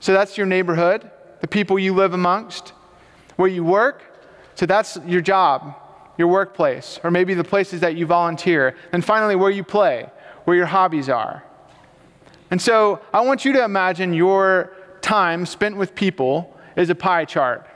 so 0.00 0.14
that's 0.14 0.38
your 0.38 0.46
neighborhood, 0.46 1.10
the 1.42 1.48
people 1.48 1.78
you 1.78 1.92
live 1.92 2.14
amongst, 2.14 2.70
where 3.36 3.50
you 3.50 3.62
work, 3.62 4.04
so 4.54 4.64
that's 4.64 4.96
your 5.04 5.20
job, 5.20 5.74
your 6.16 6.28
workplace, 6.28 6.98
or 7.04 7.10
maybe 7.10 7.34
the 7.34 7.44
places 7.44 7.80
that 7.82 7.94
you 7.94 8.06
volunteer. 8.06 8.74
And 8.92 9.04
finally, 9.04 9.36
where 9.36 9.50
you 9.50 9.64
play, 9.64 10.08
where 10.46 10.56
your 10.56 10.64
hobbies 10.64 11.10
are. 11.10 11.44
And 12.50 12.60
so 12.60 13.00
I 13.12 13.20
want 13.20 13.44
you 13.44 13.52
to 13.54 13.64
imagine 13.64 14.12
your 14.12 14.72
time 15.00 15.46
spent 15.46 15.76
with 15.76 15.94
people 15.94 16.58
is 16.76 16.90
a 16.90 16.94
pie 16.94 17.24
chart. 17.24 17.66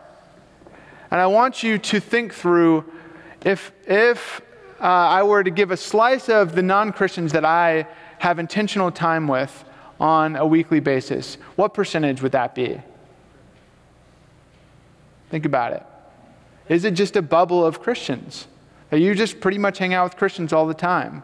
And 1.10 1.20
I 1.20 1.26
want 1.26 1.62
you 1.62 1.78
to 1.78 2.00
think 2.00 2.32
through 2.32 2.90
if, 3.44 3.72
if 3.86 4.40
uh, 4.80 4.84
I 4.84 5.22
were 5.22 5.44
to 5.44 5.50
give 5.50 5.70
a 5.70 5.76
slice 5.76 6.28
of 6.28 6.54
the 6.54 6.62
non 6.62 6.92
Christians 6.92 7.32
that 7.32 7.44
I 7.44 7.86
have 8.18 8.38
intentional 8.38 8.90
time 8.90 9.28
with 9.28 9.64
on 10.00 10.36
a 10.36 10.46
weekly 10.46 10.80
basis, 10.80 11.36
what 11.56 11.74
percentage 11.74 12.22
would 12.22 12.32
that 12.32 12.54
be? 12.54 12.80
Think 15.30 15.44
about 15.44 15.72
it. 15.72 15.82
Is 16.68 16.84
it 16.84 16.92
just 16.92 17.16
a 17.16 17.22
bubble 17.22 17.64
of 17.64 17.80
Christians? 17.80 18.46
That 18.90 19.00
you 19.00 19.14
just 19.14 19.40
pretty 19.40 19.58
much 19.58 19.78
hang 19.78 19.94
out 19.94 20.04
with 20.04 20.16
Christians 20.16 20.52
all 20.52 20.66
the 20.66 20.74
time? 20.74 21.22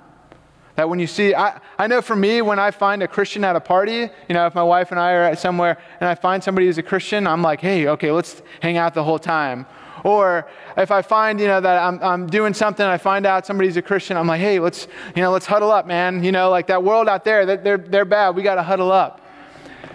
That 0.78 0.88
when 0.88 1.00
you 1.00 1.08
see, 1.08 1.34
I, 1.34 1.60
I 1.76 1.88
know 1.88 2.00
for 2.00 2.14
me, 2.14 2.40
when 2.40 2.60
I 2.60 2.70
find 2.70 3.02
a 3.02 3.08
Christian 3.08 3.42
at 3.42 3.56
a 3.56 3.60
party, 3.60 4.08
you 4.28 4.32
know, 4.32 4.46
if 4.46 4.54
my 4.54 4.62
wife 4.62 4.92
and 4.92 5.00
I 5.00 5.12
are 5.14 5.24
at 5.24 5.40
somewhere 5.40 5.76
and 5.98 6.08
I 6.08 6.14
find 6.14 6.40
somebody 6.40 6.68
who's 6.68 6.78
a 6.78 6.84
Christian, 6.84 7.26
I'm 7.26 7.42
like, 7.42 7.60
hey, 7.60 7.88
okay, 7.88 8.12
let's 8.12 8.42
hang 8.60 8.76
out 8.76 8.94
the 8.94 9.02
whole 9.02 9.18
time. 9.18 9.66
Or 10.04 10.46
if 10.76 10.92
I 10.92 11.02
find, 11.02 11.40
you 11.40 11.48
know, 11.48 11.60
that 11.60 11.82
I'm, 11.82 12.00
I'm 12.00 12.26
doing 12.28 12.54
something, 12.54 12.86
I 12.86 12.96
find 12.96 13.26
out 13.26 13.44
somebody's 13.44 13.76
a 13.76 13.82
Christian, 13.82 14.16
I'm 14.16 14.28
like, 14.28 14.40
hey, 14.40 14.60
let's, 14.60 14.86
you 15.16 15.22
know, 15.22 15.32
let's 15.32 15.46
huddle 15.46 15.72
up, 15.72 15.84
man. 15.84 16.22
You 16.22 16.30
know, 16.30 16.48
like 16.48 16.68
that 16.68 16.84
world 16.84 17.08
out 17.08 17.24
there, 17.24 17.44
they're, 17.44 17.78
they're 17.78 18.04
bad. 18.04 18.36
We 18.36 18.44
got 18.44 18.54
to 18.54 18.62
huddle 18.62 18.92
up. 18.92 19.20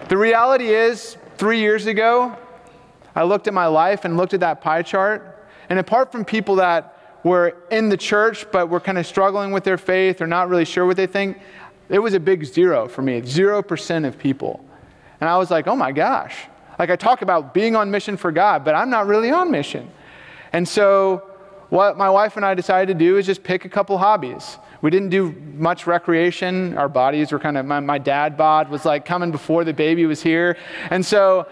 The 0.09 0.17
reality 0.17 0.67
is, 0.67 1.15
three 1.37 1.61
years 1.61 1.85
ago, 1.85 2.35
I 3.15 3.23
looked 3.23 3.47
at 3.47 3.53
my 3.53 3.67
life 3.67 4.03
and 4.03 4.17
looked 4.17 4.33
at 4.33 4.41
that 4.41 4.59
pie 4.59 4.81
chart. 4.81 5.47
And 5.69 5.79
apart 5.79 6.11
from 6.11 6.25
people 6.25 6.55
that 6.55 6.92
were 7.23 7.55
in 7.71 7.89
the 7.89 7.97
church 7.97 8.45
but 8.51 8.69
were 8.69 8.79
kind 8.79 8.97
of 8.97 9.07
struggling 9.07 9.51
with 9.51 9.63
their 9.63 9.77
faith 9.77 10.21
or 10.21 10.27
not 10.27 10.49
really 10.49 10.65
sure 10.65 10.85
what 10.85 10.97
they 10.97 11.07
think, 11.07 11.39
it 11.89 11.99
was 11.99 12.13
a 12.13 12.19
big 12.19 12.45
zero 12.45 12.87
for 12.87 13.01
me 13.01 13.21
0% 13.21 14.07
of 14.07 14.17
people. 14.17 14.63
And 15.21 15.29
I 15.29 15.37
was 15.37 15.51
like, 15.51 15.67
oh 15.67 15.75
my 15.75 15.91
gosh. 15.91 16.35
Like 16.79 16.89
I 16.89 16.95
talk 16.95 17.21
about 17.21 17.53
being 17.53 17.75
on 17.75 17.91
mission 17.91 18.17
for 18.17 18.31
God, 18.31 18.65
but 18.65 18.75
I'm 18.75 18.89
not 18.89 19.07
really 19.07 19.31
on 19.31 19.51
mission. 19.51 19.89
And 20.51 20.67
so 20.67 21.23
what 21.69 21.97
my 21.97 22.09
wife 22.09 22.35
and 22.35 22.45
I 22.45 22.53
decided 22.53 22.93
to 22.93 23.05
do 23.05 23.17
is 23.17 23.25
just 23.25 23.43
pick 23.43 23.65
a 23.65 23.69
couple 23.69 23.97
hobbies. 23.97 24.57
We 24.81 24.91
didn't 24.91 25.09
do 25.09 25.31
much 25.55 25.87
recreation. 25.87 26.77
Our 26.77 26.89
bodies 26.89 27.31
were 27.31 27.39
kind 27.39 27.57
of, 27.57 27.65
my, 27.65 27.79
my 27.79 27.97
dad 27.97 28.37
bod 28.37 28.69
was 28.69 28.85
like 28.85 29.05
coming 29.05 29.31
before 29.31 29.63
the 29.63 29.73
baby 29.73 30.05
was 30.05 30.21
here. 30.21 30.57
And 30.89 31.05
so 31.05 31.47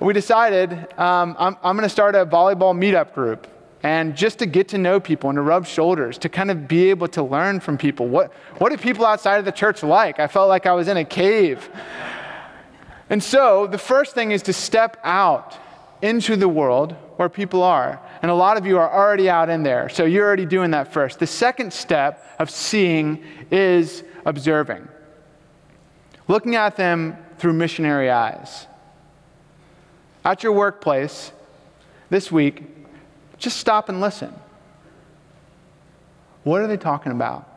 we 0.00 0.12
decided 0.12 0.72
um, 0.98 1.36
I'm, 1.38 1.56
I'm 1.62 1.76
going 1.76 1.88
to 1.88 1.88
start 1.88 2.14
a 2.14 2.24
volleyball 2.24 2.74
meetup 2.74 3.12
group. 3.12 3.46
And 3.82 4.16
just 4.16 4.38
to 4.38 4.46
get 4.46 4.68
to 4.68 4.78
know 4.78 5.00
people 5.00 5.28
and 5.30 5.36
to 5.36 5.42
rub 5.42 5.66
shoulders, 5.66 6.16
to 6.18 6.28
kind 6.28 6.50
of 6.50 6.68
be 6.68 6.90
able 6.90 7.08
to 7.08 7.22
learn 7.22 7.58
from 7.58 7.76
people. 7.76 8.06
What, 8.06 8.32
what 8.58 8.70
do 8.70 8.76
people 8.76 9.04
outside 9.04 9.38
of 9.38 9.44
the 9.44 9.52
church 9.52 9.82
like? 9.82 10.20
I 10.20 10.28
felt 10.28 10.48
like 10.48 10.66
I 10.66 10.72
was 10.72 10.86
in 10.86 10.96
a 10.96 11.04
cave. 11.04 11.68
And 13.10 13.22
so 13.22 13.66
the 13.66 13.78
first 13.78 14.14
thing 14.14 14.30
is 14.30 14.42
to 14.42 14.52
step 14.52 14.98
out 15.02 15.58
into 16.00 16.36
the 16.36 16.48
world 16.48 16.92
where 17.16 17.28
people 17.28 17.62
are. 17.62 18.00
And 18.22 18.30
a 18.30 18.34
lot 18.34 18.56
of 18.56 18.66
you 18.66 18.78
are 18.78 18.92
already 18.92 19.28
out 19.28 19.48
in 19.48 19.62
there, 19.62 19.88
so 19.88 20.04
you're 20.04 20.26
already 20.26 20.46
doing 20.46 20.70
that 20.72 20.92
first. 20.92 21.18
The 21.18 21.26
second 21.26 21.72
step 21.72 22.24
of 22.38 22.50
seeing 22.50 23.24
is 23.50 24.04
observing, 24.24 24.88
looking 26.28 26.54
at 26.56 26.76
them 26.76 27.16
through 27.38 27.54
missionary 27.54 28.10
eyes. 28.10 28.66
At 30.24 30.42
your 30.44 30.52
workplace 30.52 31.32
this 32.10 32.30
week, 32.30 32.62
just 33.42 33.58
stop 33.58 33.88
and 33.88 34.00
listen. 34.00 34.32
What 36.44 36.62
are 36.62 36.66
they 36.66 36.76
talking 36.76 37.12
about? 37.12 37.48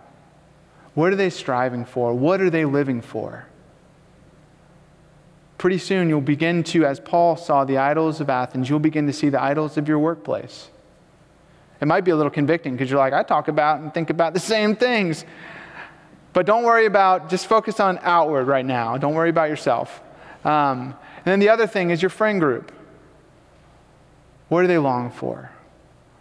What 0.95 1.13
are 1.13 1.15
they 1.15 1.29
striving 1.29 1.85
for? 1.85 2.13
What 2.13 2.41
are 2.41 2.49
they 2.49 2.65
living 2.65 3.01
for? 3.01 3.45
Pretty 5.57 5.77
soon, 5.77 6.09
you'll 6.09 6.21
begin 6.21 6.63
to, 6.63 6.85
as 6.85 6.99
Paul 6.99 7.37
saw 7.37 7.65
the 7.65 7.77
idols 7.77 8.19
of 8.19 8.29
Athens, 8.29 8.69
you'll 8.69 8.79
begin 8.79 9.07
to 9.07 9.13
see 9.13 9.29
the 9.29 9.41
idols 9.41 9.77
of 9.77 9.87
your 9.87 9.99
workplace. 9.99 10.69
It 11.81 11.87
might 11.87 12.01
be 12.01 12.11
a 12.11 12.15
little 12.15 12.31
convicting 12.31 12.73
because 12.73 12.89
you're 12.89 12.99
like, 12.99 13.13
I 13.13 13.23
talk 13.23 13.47
about 13.47 13.79
and 13.79 13.93
think 13.93 14.09
about 14.09 14.33
the 14.33 14.39
same 14.39 14.75
things. 14.75 15.23
But 16.33 16.45
don't 16.45 16.63
worry 16.63 16.85
about, 16.85 17.29
just 17.29 17.47
focus 17.47 17.79
on 17.79 17.99
outward 18.01 18.47
right 18.47 18.65
now. 18.65 18.97
Don't 18.97 19.13
worry 19.13 19.29
about 19.29 19.49
yourself. 19.49 20.01
Um, 20.43 20.95
and 21.17 21.25
then 21.25 21.39
the 21.39 21.49
other 21.49 21.67
thing 21.67 21.91
is 21.91 22.01
your 22.01 22.09
friend 22.09 22.39
group. 22.39 22.71
What 24.49 24.61
do 24.61 24.67
they 24.67 24.77
long 24.77 25.11
for? 25.11 25.51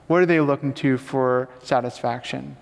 What 0.07 0.23
are 0.23 0.27
they 0.27 0.41
looking 0.41 0.75
to 0.75 0.99
for 0.99 1.49
satisfaction? 1.63 2.57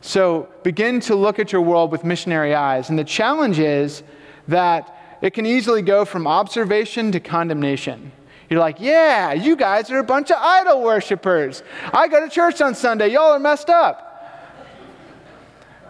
So 0.00 0.48
begin 0.62 1.00
to 1.00 1.14
look 1.14 1.38
at 1.38 1.52
your 1.52 1.62
world 1.62 1.90
with 1.90 2.04
missionary 2.04 2.54
eyes. 2.54 2.90
And 2.90 2.98
the 2.98 3.04
challenge 3.04 3.58
is 3.58 4.02
that 4.48 5.18
it 5.20 5.32
can 5.32 5.46
easily 5.46 5.82
go 5.82 6.04
from 6.04 6.26
observation 6.26 7.12
to 7.12 7.20
condemnation. 7.20 8.12
You're 8.48 8.60
like, 8.60 8.76
yeah, 8.78 9.32
you 9.32 9.56
guys 9.56 9.90
are 9.90 9.98
a 9.98 10.04
bunch 10.04 10.30
of 10.30 10.36
idol 10.38 10.82
worshippers. 10.82 11.62
I 11.92 12.06
go 12.08 12.20
to 12.20 12.28
church 12.32 12.60
on 12.60 12.74
Sunday. 12.74 13.08
Y'all 13.08 13.32
are 13.32 13.38
messed 13.38 13.68
up. 13.68 14.02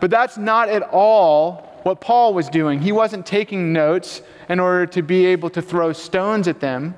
But 0.00 0.10
that's 0.10 0.38
not 0.38 0.68
at 0.68 0.82
all 0.82 1.80
what 1.82 2.00
Paul 2.00 2.34
was 2.34 2.48
doing. 2.48 2.80
He 2.80 2.92
wasn't 2.92 3.26
taking 3.26 3.72
notes 3.72 4.22
in 4.48 4.58
order 4.58 4.86
to 4.86 5.02
be 5.02 5.26
able 5.26 5.50
to 5.50 5.62
throw 5.62 5.92
stones 5.92 6.48
at 6.48 6.60
them. 6.60 6.94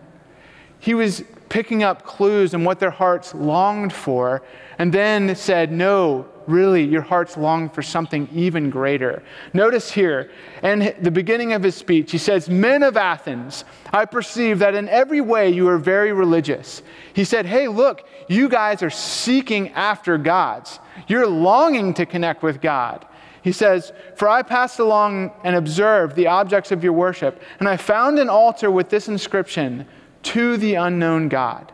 He 0.79 0.95
was 0.95 1.25
picking 1.49 1.83
up 1.83 2.05
clues 2.05 2.55
and 2.55 2.65
what 2.65 2.79
their 2.79 2.91
hearts 2.91 3.35
longed 3.35 3.93
for, 3.93 4.43
and 4.79 4.93
then 4.93 5.35
said, 5.35 5.73
No, 5.73 6.27
really, 6.47 6.85
your 6.85 7.03
hearts 7.03 7.37
long 7.37 7.69
for 7.69 7.83
something 7.83 8.29
even 8.33 8.71
greater. 8.71 9.23
Notice 9.53 9.91
here, 9.91 10.31
in 10.63 10.95
the 11.01 11.11
beginning 11.11 11.53
of 11.53 11.63
his 11.63 11.75
speech, 11.75 12.11
he 12.11 12.19
says, 12.19 12.49
Men 12.49 12.83
of 12.83 12.97
Athens, 12.97 13.65
I 13.93 14.05
perceive 14.05 14.59
that 14.61 14.75
in 14.75 14.89
every 14.89 15.21
way 15.21 15.51
you 15.51 15.69
are 15.69 15.79
very 15.79 16.13
religious. 16.13 16.83
He 17.13 17.25
said, 17.25 17.47
Hey, 17.47 17.69
look, 17.69 18.07
you 18.29 18.49
guys 18.49 18.83
are 18.83 18.91
seeking 18.91 19.71
after 19.71 20.19
gods. 20.19 20.79
You're 21.07 21.27
longing 21.27 21.95
to 21.95 22.07
connect 22.07 22.43
with 22.43 22.61
God. 22.61 23.07
He 23.43 23.53
says, 23.53 23.93
For 24.17 24.29
I 24.29 24.43
passed 24.43 24.79
along 24.79 25.33
and 25.45 25.57
observed 25.57 26.17
the 26.17 26.27
objects 26.27 26.73
of 26.73 26.83
your 26.83 26.93
worship, 26.93 27.41
and 27.61 27.69
I 27.69 27.77
found 27.77 28.19
an 28.19 28.29
altar 28.29 28.71
with 28.71 28.91
this 28.91 29.09
inscription 29.09 29.87
to 30.25 30.57
the 30.57 30.75
unknown 30.75 31.29
God. 31.29 31.73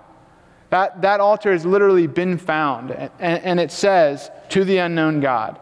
That, 0.70 1.02
that 1.02 1.20
altar 1.20 1.52
has 1.52 1.64
literally 1.64 2.06
been 2.06 2.36
found, 2.36 2.90
and, 2.90 3.12
and 3.20 3.60
it 3.60 3.70
says, 3.70 4.30
to 4.50 4.64
the 4.64 4.78
unknown 4.78 5.20
God. 5.20 5.58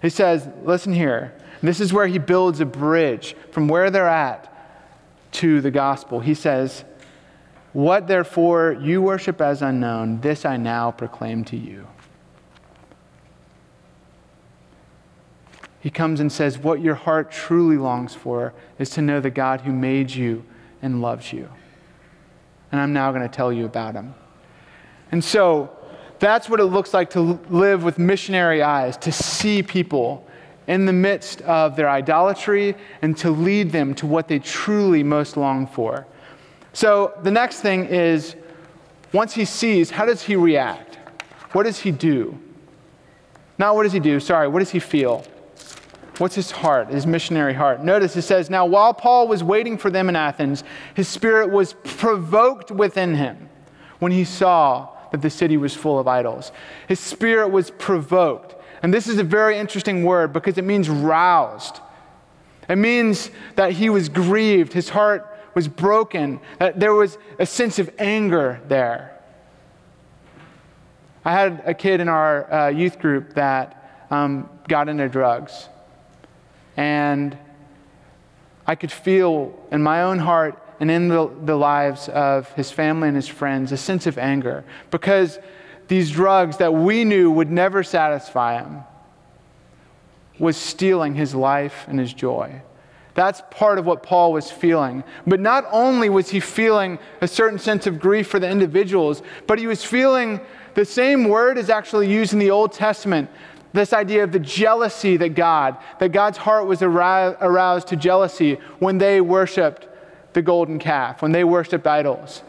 He 0.00 0.10
says, 0.10 0.48
listen 0.62 0.92
here. 0.92 1.34
This 1.62 1.80
is 1.80 1.92
where 1.92 2.06
he 2.06 2.18
builds 2.18 2.60
a 2.60 2.66
bridge 2.66 3.34
from 3.50 3.66
where 3.66 3.90
they're 3.90 4.06
at 4.06 4.52
to 5.32 5.60
the 5.60 5.70
gospel. 5.70 6.20
He 6.20 6.34
says, 6.34 6.84
What 7.72 8.06
therefore 8.06 8.76
you 8.80 9.02
worship 9.02 9.40
as 9.40 9.62
unknown, 9.62 10.20
this 10.20 10.44
I 10.44 10.56
now 10.56 10.90
proclaim 10.90 11.44
to 11.46 11.56
you. 11.56 11.86
He 15.80 15.90
comes 15.90 16.20
and 16.20 16.32
says, 16.32 16.58
What 16.58 16.80
your 16.80 16.94
heart 16.94 17.30
truly 17.30 17.76
longs 17.76 18.14
for 18.14 18.54
is 18.78 18.90
to 18.90 19.02
know 19.02 19.20
the 19.20 19.30
God 19.30 19.62
who 19.62 19.72
made 19.72 20.10
you 20.10 20.44
and 20.82 21.00
loves 21.02 21.32
you. 21.32 21.48
And 22.72 22.80
I'm 22.80 22.92
now 22.92 23.10
going 23.12 23.22
to 23.22 23.28
tell 23.28 23.52
you 23.52 23.64
about 23.64 23.94
him. 23.94 24.14
And 25.12 25.22
so 25.22 25.70
that's 26.18 26.48
what 26.48 26.60
it 26.60 26.64
looks 26.64 26.92
like 26.92 27.10
to 27.10 27.20
live 27.20 27.84
with 27.84 27.98
missionary 27.98 28.62
eyes, 28.62 28.96
to 28.98 29.12
see 29.12 29.62
people 29.62 30.26
in 30.66 30.84
the 30.84 30.92
midst 30.92 31.42
of 31.42 31.76
their 31.76 31.88
idolatry 31.88 32.74
and 33.02 33.16
to 33.18 33.30
lead 33.30 33.70
them 33.70 33.94
to 33.94 34.06
what 34.06 34.26
they 34.26 34.38
truly 34.38 35.02
most 35.02 35.36
long 35.36 35.66
for. 35.66 36.06
So 36.72 37.14
the 37.22 37.30
next 37.30 37.60
thing 37.60 37.86
is 37.86 38.34
once 39.12 39.32
he 39.32 39.44
sees, 39.44 39.90
how 39.90 40.04
does 40.04 40.22
he 40.22 40.36
react? 40.36 40.98
What 41.52 41.62
does 41.62 41.78
he 41.78 41.90
do? 41.90 42.38
Not 43.58 43.76
what 43.76 43.84
does 43.84 43.92
he 43.92 44.00
do, 44.00 44.20
sorry, 44.20 44.48
what 44.48 44.58
does 44.58 44.70
he 44.70 44.80
feel? 44.80 45.24
What's 46.18 46.34
his 46.34 46.50
heart, 46.50 46.88
his 46.88 47.06
missionary 47.06 47.52
heart? 47.52 47.84
Notice 47.84 48.16
it 48.16 48.22
says, 48.22 48.48
Now 48.48 48.64
while 48.64 48.94
Paul 48.94 49.28
was 49.28 49.44
waiting 49.44 49.76
for 49.76 49.90
them 49.90 50.08
in 50.08 50.16
Athens, 50.16 50.64
his 50.94 51.08
spirit 51.08 51.50
was 51.50 51.74
provoked 51.84 52.70
within 52.70 53.14
him 53.14 53.50
when 53.98 54.12
he 54.12 54.24
saw 54.24 54.88
that 55.12 55.20
the 55.20 55.30
city 55.30 55.56
was 55.56 55.74
full 55.74 55.98
of 55.98 56.08
idols. 56.08 56.52
His 56.88 57.00
spirit 57.00 57.48
was 57.48 57.70
provoked. 57.70 58.54
And 58.82 58.92
this 58.92 59.08
is 59.08 59.18
a 59.18 59.24
very 59.24 59.58
interesting 59.58 60.04
word 60.04 60.32
because 60.32 60.56
it 60.58 60.64
means 60.64 60.88
roused. 60.88 61.80
It 62.68 62.76
means 62.76 63.30
that 63.54 63.72
he 63.72 63.90
was 63.90 64.08
grieved, 64.08 64.72
his 64.72 64.88
heart 64.88 65.38
was 65.54 65.68
broken, 65.68 66.40
that 66.58 66.80
there 66.80 66.94
was 66.94 67.18
a 67.38 67.46
sense 67.46 67.78
of 67.78 67.90
anger 67.98 68.60
there. 68.68 69.18
I 71.24 71.32
had 71.32 71.62
a 71.64 71.74
kid 71.74 72.00
in 72.00 72.08
our 72.08 72.52
uh, 72.52 72.68
youth 72.68 72.98
group 72.98 73.34
that 73.34 74.06
um, 74.10 74.48
got 74.68 74.88
into 74.88 75.08
drugs. 75.08 75.68
And 76.76 77.36
I 78.66 78.74
could 78.74 78.92
feel 78.92 79.58
in 79.70 79.82
my 79.82 80.02
own 80.02 80.18
heart 80.18 80.62
and 80.80 80.90
in 80.90 81.08
the, 81.08 81.30
the 81.44 81.56
lives 81.56 82.08
of 82.08 82.52
his 82.52 82.70
family 82.70 83.08
and 83.08 83.16
his 83.16 83.28
friends 83.28 83.72
a 83.72 83.76
sense 83.76 84.06
of 84.06 84.18
anger 84.18 84.64
because 84.90 85.38
these 85.88 86.10
drugs 86.10 86.58
that 86.58 86.74
we 86.74 87.04
knew 87.04 87.30
would 87.30 87.50
never 87.50 87.82
satisfy 87.82 88.60
him 88.60 88.80
was 90.38 90.56
stealing 90.56 91.14
his 91.14 91.34
life 91.34 91.86
and 91.88 91.98
his 91.98 92.12
joy. 92.12 92.60
That's 93.14 93.42
part 93.50 93.78
of 93.78 93.86
what 93.86 94.02
Paul 94.02 94.34
was 94.34 94.50
feeling. 94.50 95.02
But 95.26 95.40
not 95.40 95.64
only 95.72 96.10
was 96.10 96.28
he 96.28 96.40
feeling 96.40 96.98
a 97.22 97.28
certain 97.28 97.58
sense 97.58 97.86
of 97.86 97.98
grief 97.98 98.28
for 98.28 98.38
the 98.38 98.50
individuals, 98.50 99.22
but 99.46 99.58
he 99.58 99.66
was 99.66 99.82
feeling 99.82 100.40
the 100.74 100.84
same 100.84 101.24
word 101.24 101.56
is 101.56 101.70
actually 101.70 102.12
used 102.12 102.34
in 102.34 102.38
the 102.38 102.50
Old 102.50 102.72
Testament 102.72 103.30
this 103.72 103.92
idea 103.92 104.24
of 104.24 104.32
the 104.32 104.38
jealousy 104.38 105.16
that 105.18 105.30
God, 105.30 105.76
that 105.98 106.12
God's 106.12 106.38
heart 106.38 106.66
was 106.66 106.82
aroused 106.82 107.88
to 107.88 107.96
jealousy 107.96 108.54
when 108.78 108.98
they 108.98 109.20
worshiped 109.20 109.88
the 110.32 110.42
golden 110.42 110.78
calf, 110.78 111.22
when 111.22 111.32
they 111.32 111.44
worshiped 111.44 111.86
idols. 111.86 112.42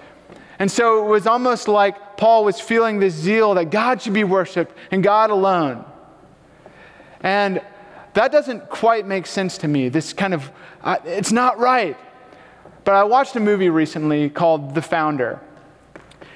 And 0.60 0.72
so 0.72 1.06
it 1.06 1.10
was 1.10 1.28
almost 1.28 1.68
like 1.68 2.18
Paul 2.18 2.44
was 2.44 2.60
feeling 2.60 3.00
this 3.00 3.14
zeal 3.14 3.54
that 3.56 3.70
God 3.70 4.02
should 4.02 4.14
be 4.14 4.24
worshiped 4.24 4.76
and 4.92 5.04
God 5.04 5.30
alone. 5.30 5.86
And 7.22 7.62
that 8.14 8.32
doesn't 8.32 8.70
quite 8.70 9.06
make 9.06 9.28
sense 9.28 9.60
to 9.60 9.68
me. 9.68 9.90
This 9.90 10.14
kind 10.14 10.34
of, 10.34 10.52
uh, 10.82 10.98
it's 11.06 11.32
not 11.32 11.60
right. 11.60 11.98
But 12.84 12.96
I 12.96 13.04
watched 13.04 13.36
a 13.36 13.40
movie 13.40 13.70
recently 13.70 14.30
called 14.30 14.74
The 14.74 14.82
Founder. 14.82 15.40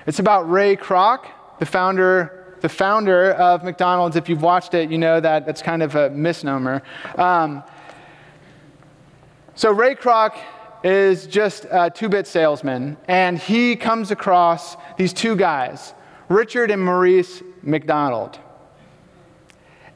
It's 0.05 0.19
about 0.19 0.49
Ray 0.49 0.75
Kroc, 0.75 1.25
the 1.59 1.65
founder 1.65 2.40
the 2.61 2.69
founder 2.69 3.31
of 3.33 3.63
McDonald's. 3.63 4.15
If 4.15 4.29
you've 4.29 4.41
watched 4.41 4.73
it, 4.73 4.89
you 4.89 4.97
know 4.97 5.19
that 5.19 5.45
that's 5.45 5.61
kind 5.61 5.83
of 5.83 5.95
a 5.95 6.09
misnomer. 6.09 6.81
Um, 7.17 7.63
so 9.55 9.71
Ray 9.71 9.95
Kroc 9.95 10.37
is 10.83 11.27
just 11.27 11.65
a 11.69 11.89
two 11.89 12.09
bit 12.09 12.25
salesman, 12.25 12.97
and 13.07 13.37
he 13.37 13.75
comes 13.75 14.11
across 14.11 14.77
these 14.97 15.13
two 15.13 15.35
guys, 15.35 15.93
Richard 16.29 16.71
and 16.71 16.83
Maurice 16.83 17.43
McDonald. 17.61 18.39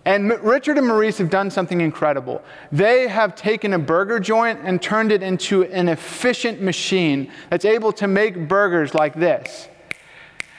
And 0.05 0.29
Richard 0.43 0.77
and 0.77 0.87
Maurice 0.87 1.17
have 1.17 1.31
done 1.31 1.49
something 1.49 1.81
incredible. 1.81 2.43
They 2.71 3.07
have 3.07 3.33
taken 3.35 3.73
a 3.73 3.79
burger 3.79 4.19
joint 4.19 4.59
and 4.63 4.79
turned 4.79 5.11
it 5.11 5.23
into 5.23 5.63
an 5.63 5.89
efficient 5.89 6.61
machine 6.61 7.31
that's 7.49 7.65
able 7.65 7.91
to 7.93 8.07
make 8.07 8.47
burgers 8.47 8.93
like 8.93 9.15
this. 9.15 9.67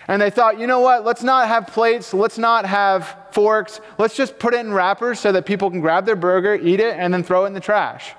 And 0.09 0.23
they 0.23 0.31
thought, 0.31 0.59
you 0.59 0.67
know 0.67 0.81
what? 0.81 1.05
Let's 1.05 1.23
not 1.23 1.49
have 1.49 1.67
plates. 1.67 2.15
Let's 2.15 2.39
not 2.39 2.65
have 2.65 3.17
forks. 3.33 3.81
Let's 3.99 4.17
just 4.17 4.39
put 4.39 4.55
it 4.55 4.61
in 4.61 4.73
wrappers 4.73 5.19
so 5.19 5.33
that 5.33 5.47
people 5.47 5.71
can 5.71 5.81
grab 5.81 6.07
their 6.07 6.17
burger, 6.17 6.55
eat 6.55 6.81
it, 6.81 6.97
and 6.97 7.13
then 7.13 7.23
throw 7.23 7.45
it 7.45 7.49
in 7.49 7.55
the 7.55 7.61
trash. 7.61 8.15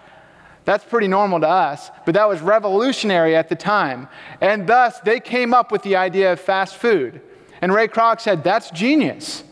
That's 0.65 0.83
pretty 0.83 1.07
normal 1.07 1.39
to 1.39 1.47
us, 1.47 1.91
but 2.05 2.13
that 2.15 2.27
was 2.27 2.41
revolutionary 2.41 3.37
at 3.37 3.47
the 3.47 3.55
time. 3.55 4.09
And 4.41 4.67
thus, 4.67 4.99
they 4.99 5.21
came 5.21 5.53
up 5.53 5.71
with 5.71 5.81
the 5.83 5.95
idea 5.95 6.33
of 6.33 6.41
fast 6.41 6.75
food. 6.75 7.21
And 7.61 7.73
Ray 7.73 7.87
Kroc 7.87 8.19
said, 8.19 8.43
That's 8.43 8.69
genius. 8.71 9.45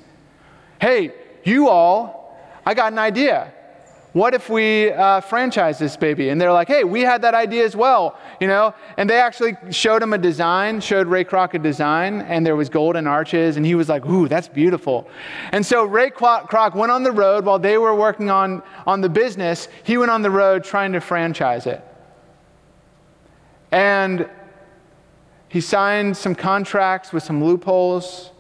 Hey, 0.82 1.14
you 1.46 1.70
all, 1.70 2.38
I 2.66 2.74
got 2.74 2.92
an 2.92 3.00
idea 3.00 3.54
what 4.16 4.34
if 4.34 4.50
we 4.50 4.94
uh, 4.94 5.20
franchise 5.20 5.78
this 5.78 5.98
baby? 5.98 6.30
And 6.30 6.40
they're 6.40 6.54
like, 6.54 6.70
hey, 6.70 6.86
we 6.86 7.02
had 7.02 7.24
that 7.24 7.34
idea 7.34 7.66
as 7.66 7.76
well, 7.76 8.18
you 8.40 8.48
know? 8.48 8.74
And 8.96 9.10
they 9.10 9.20
actually 9.20 9.58
showed 9.72 10.02
him 10.02 10.14
a 10.14 10.18
design, 10.18 10.80
showed 10.80 11.08
Ray 11.08 11.26
Kroc 11.26 11.54
a 11.54 11.60
design, 11.60 12.22
and 12.22 12.46
there 12.46 12.56
was 12.56 12.70
golden 12.70 13.08
arches, 13.08 13.58
and 13.58 13.66
he 13.66 13.76
was 13.76 13.90
like, 13.90 14.06
ooh, 14.06 14.30
that's 14.30 14.48
beautiful. 14.48 15.10
And 15.52 15.66
so 15.66 15.84
Ray 15.84 16.12
Kroc 16.12 16.76
went 16.76 16.94
on 16.94 17.04
the 17.04 17.12
road 17.12 17.44
while 17.44 17.60
they 17.60 17.78
were 17.78 17.94
working 17.94 18.30
on, 18.30 18.64
on 18.88 19.02
the 19.02 19.10
business. 19.10 19.68
He 19.84 19.98
went 19.98 20.10
on 20.10 20.22
the 20.22 20.32
road 20.32 20.64
trying 20.64 20.94
to 20.94 21.02
franchise 21.02 21.68
it. 21.68 21.84
And 23.70 24.30
he 25.50 25.60
signed 25.60 26.16
some 26.16 26.36
contracts 26.36 27.12
with 27.12 27.24
some 27.24 27.44
loopholes. 27.44 28.32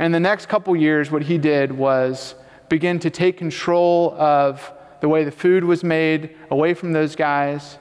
And 0.00 0.12
the 0.12 0.18
next 0.18 0.48
couple 0.48 0.74
years, 0.74 1.12
what 1.12 1.22
he 1.22 1.38
did 1.38 1.70
was 1.70 2.34
begin 2.68 2.98
to 3.00 3.10
take 3.10 3.38
control 3.38 4.14
of 4.14 4.72
the 5.00 5.08
way 5.08 5.24
the 5.24 5.30
food 5.30 5.64
was 5.64 5.84
made 5.84 6.36
away 6.50 6.74
from 6.74 6.92
those 6.92 7.14
guys. 7.14 7.78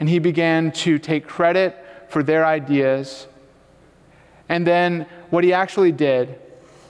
And 0.00 0.08
he 0.08 0.18
began 0.18 0.72
to 0.72 0.98
take 0.98 1.26
credit 1.26 1.76
for 2.08 2.22
their 2.22 2.44
ideas. 2.44 3.26
And 4.48 4.66
then 4.66 5.06
what 5.30 5.44
he 5.44 5.52
actually 5.52 5.92
did, 5.92 6.38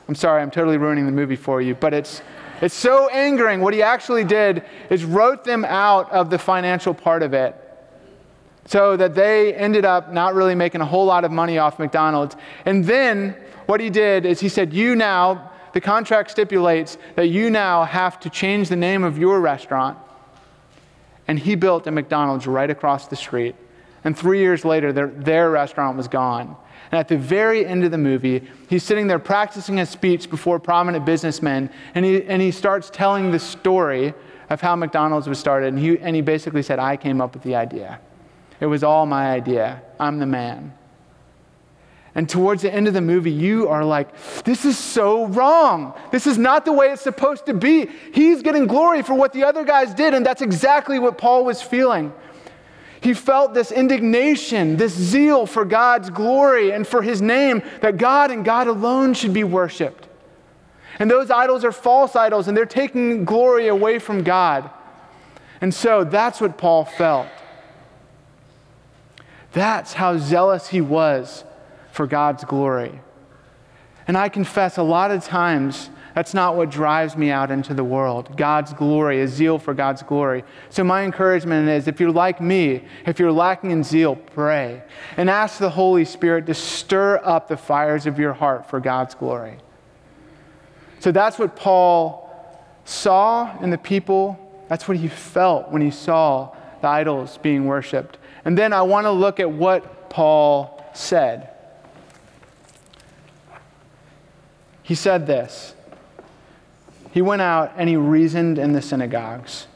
I'm 0.09 0.15
sorry, 0.15 0.43
I'm 0.43 0.51
totally 0.51 0.77
ruining 0.77 1.07
the 1.07 1.13
movie 1.13 1.37
for 1.37 1.61
you, 1.61 1.75
but 1.75 1.95
it's, 1.95 2.23
it's 2.61 2.75
so 2.75 3.09
angering. 3.09 3.61
What 3.61 3.75
he 3.75 3.83
actually 3.83 4.25
did 4.25 4.65
is 4.91 5.05
wrote 5.05 5.45
them 5.45 5.65
out 5.65 6.11
of 6.11 6.31
the 6.31 6.39
financial 6.39 6.95
part 6.95 7.23
of 7.23 7.35
it 7.35 7.55
so 8.67 8.97
that 8.97 9.15
they 9.15 9.55
ended 9.55 9.85
up 9.85 10.13
not 10.13 10.35
really 10.35 10.55
making 10.55 10.81
a 10.81 10.85
whole 10.85 11.05
lot 11.05 11.25
of 11.25 11.31
money 11.31 11.59
off 11.59 11.79
McDonald's. 11.79 12.37
And 12.65 12.85
then 12.85 13.37
what 13.67 13.81
he 13.81 13.91
did 13.91 14.27
is 14.27 14.41
he 14.41 14.49
said, 14.49 14.73
You 14.73 14.97
now, 14.97 15.53
the 15.77 15.81
contract 15.83 16.31
stipulates 16.31 16.97
that 17.17 17.27
you 17.27 17.51
now 17.51 17.85
have 17.85 18.19
to 18.21 18.31
change 18.31 18.71
the 18.71 18.77
name 18.77 19.05
of 19.05 19.19
your 19.19 19.43
restaurant. 19.43 19.99
And 21.29 21.39
he 21.39 21.55
built 21.55 21.87
a 21.87 21.91
McDonald's 21.91 22.47
right 22.47 22.71
across 22.71 23.09
the 23.09 23.17
street. 23.17 23.55
And 24.03 24.17
three 24.17 24.39
years 24.39 24.65
later, 24.65 24.91
their, 24.91 25.09
their 25.09 25.51
restaurant 25.51 25.99
was 25.99 26.09
gone. 26.09 26.57
And 26.91 26.99
at 26.99 27.09
the 27.09 27.19
very 27.19 27.67
end 27.67 27.85
of 27.85 27.91
the 27.91 27.99
movie, 27.99 28.49
he's 28.71 28.85
sitting 28.85 29.07
there 29.07 29.19
practicing 29.19 29.77
his 29.77 29.91
speech 29.91 30.31
before 30.31 30.59
prominent 30.59 31.05
businessmen, 31.05 31.69
and 31.95 32.07
he, 32.07 32.23
and 32.23 32.41
he 32.41 32.53
starts 32.53 32.89
telling 32.89 33.31
the 33.31 33.39
story 33.39 34.15
of 34.49 34.63
how 34.63 34.77
McDonald's 34.77 35.29
was 35.29 35.39
started. 35.39 35.75
And 35.75 35.79
he, 35.79 35.99
and 35.99 36.17
he 36.17 36.23
basically 36.23 36.63
said, 36.63 36.79
I 36.79 36.97
came 36.97 37.21
up 37.21 37.35
with 37.35 37.43
the 37.43 37.55
idea. 37.55 38.01
It 38.61 38.67
was 38.67 38.83
all 38.83 39.05
my 39.05 39.31
idea. 39.31 39.83
I'm 40.01 40.21
the 40.21 40.25
man. 40.25 40.73
And 42.17 42.27
towards 42.27 42.63
the 42.63 42.73
end 42.73 42.89
of 42.89 42.95
the 42.95 43.03
movie, 43.03 43.31
you 43.31 43.69
are 43.69 43.85
like, 43.85 44.09
this 44.45 44.65
is 44.65 44.79
so 44.79 45.27
wrong. 45.27 45.93
This 46.11 46.27
is 46.27 46.39
not 46.39 46.65
the 46.65 46.73
way 46.73 46.91
it's 46.91 47.03
supposed 47.03 47.45
to 47.45 47.53
be. 47.53 47.91
He's 48.15 48.41
getting 48.41 48.67
glory 48.67 49.03
for 49.03 49.13
what 49.13 49.35
the 49.35 49.45
other 49.45 49.65
guys 49.65 49.93
did, 49.93 50.15
and 50.15 50.25
that's 50.25 50.41
exactly 50.41 50.99
what 50.99 51.19
Paul 51.19 51.45
was 51.45 51.61
feeling. 51.61 52.15
He 53.03 53.13
felt 53.13 53.53
this 53.53 53.71
indignation, 53.71 54.79
this 54.79 54.95
zeal 54.95 55.45
for 55.45 55.67
God's 55.67 56.09
glory 56.09 56.73
and 56.73 56.87
for 56.87 57.03
his 57.03 57.21
name, 57.21 57.63
that 57.83 57.99
God 57.99 58.31
and 58.31 58.47
God 58.47 58.67
alone 58.67 59.13
should 59.13 59.35
be 59.35 59.45
worshiped. 59.45 60.09
And 60.99 61.11
those 61.11 61.31
idols 61.31 61.67
are 61.67 61.73
false 61.73 62.17
idols, 62.17 62.49
and 62.49 62.57
they're 62.57 62.65
taking 62.65 63.27
glory 63.27 63.69
away 63.69 63.99
from 63.99 64.25
God. 64.25 64.71
And 65.61 65.73
so 65.73 66.03
that's 66.03 66.41
what 66.41 66.57
Paul 66.57 66.87
felt. 66.87 67.29
That's 69.53 69.93
how 69.93 70.17
zealous 70.17 70.69
he 70.69 70.81
was 70.81 71.45
for 71.97 72.07
God's 72.07 72.45
glory. 72.45 73.01
And 74.07 74.19
I 74.19 74.29
confess 74.29 74.77
a 74.77 74.83
lot 74.83 75.11
of 75.11 75.25
times 75.25 75.89
that's 76.15 76.35
not 76.35 76.55
what 76.55 76.71
drives 76.71 77.17
me 77.17 77.31
out 77.31 77.51
into 77.51 77.75
the 77.75 77.85
world. 77.85 78.37
God's 78.37 78.73
glory, 78.73 79.23
a 79.23 79.29
zeal 79.29 79.59
for 79.59 79.75
God's 79.75 80.03
glory. 80.03 80.45
So, 80.71 80.85
my 80.85 81.05
encouragement 81.05 81.69
is 81.69 81.89
if 81.89 81.99
you're 81.99 82.13
like 82.13 82.41
me, 82.41 82.85
if 83.07 83.19
you're 83.19 83.33
lacking 83.33 83.71
in 83.71 83.83
zeal, 83.83 84.15
pray 84.15 84.83
and 85.17 85.29
ask 85.29 85.59
the 85.59 85.71
Holy 85.71 86.05
Spirit 86.05 86.47
to 86.47 86.55
stir 86.55 87.21
up 87.25 87.49
the 87.49 87.57
fires 87.57 88.07
of 88.07 88.19
your 88.19 88.35
heart 88.35 88.69
for 88.71 88.79
God's 88.79 89.15
glory. 89.15 89.59
So, 91.01 91.13
that's 91.13 91.39
what 91.39 91.57
Paul 91.57 92.31
saw 92.85 93.59
in 93.61 93.71
the 93.71 93.79
people. 93.79 94.39
That's 94.69 94.87
what 94.87 94.97
he 94.99 95.09
felt 95.09 95.71
when 95.71 95.83
he 95.83 95.91
saw 95.91 96.55
the 96.83 96.89
idols 96.89 97.39
being 97.39 97.67
worshiped. 97.67 98.19
And 98.45 98.57
then 98.57 98.73
I 98.73 98.83
want 98.83 99.07
to 99.07 99.11
look 99.11 99.41
at 99.41 99.51
what 99.51 100.09
Paul 100.09 100.85
said. 100.95 101.56
He 104.87 104.95
said 104.95 105.27
this 105.27 105.75
He 107.11 107.21
went 107.21 107.43
out 107.43 107.73
and 107.77 107.89
he 107.89 107.97
reasoned 107.97 108.57
in 108.57 108.73
the 108.73 108.81
synagogues 108.81 109.67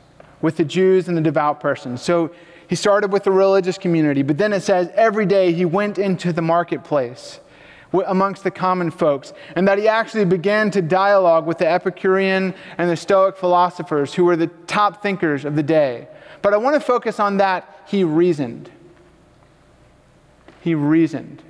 with 0.40 0.57
the 0.57 0.64
Jews 0.64 1.09
and 1.09 1.16
the 1.16 1.20
devout 1.20 1.59
persons. 1.59 2.01
So 2.01 2.31
He 2.68 2.77
started 2.77 3.11
with 3.11 3.25
the 3.25 3.33
religious 3.33 3.77
community, 3.77 4.23
but 4.23 4.38
then 4.38 4.53
it 4.53 4.62
says 4.62 4.88
every 4.94 5.27
day 5.27 5.53
he 5.53 5.64
went 5.64 5.99
into 5.99 6.33
the 6.33 6.42
marketplace 6.42 7.40
amongst 8.07 8.44
the 8.44 8.53
common 8.53 8.92
folks, 8.92 9.33
and 9.57 9.66
that 9.66 9.79
he 9.79 9.88
actually 9.88 10.25
began 10.25 10.70
to 10.70 10.81
dialogue 10.81 11.44
with 11.44 11.59
the 11.59 11.66
Epicurean 11.66 12.55
and 12.79 12.88
the 12.88 12.96
Stoic 12.96 13.37
philosophers 13.37 14.14
who 14.14 14.25
were 14.25 14.37
the 14.37 14.46
top 14.68 15.03
thinkers 15.03 15.44
of 15.44 15.57
the 15.57 15.62
day. 15.64 16.07
But 16.40 16.55
I 16.55 16.59
want 16.59 16.75
to 16.75 16.81
focus 16.81 17.18
on 17.18 17.38
that 17.38 17.83
he 17.88 18.05
reasoned. 18.05 18.70
He 20.61 20.77
reasoned. 20.77 21.42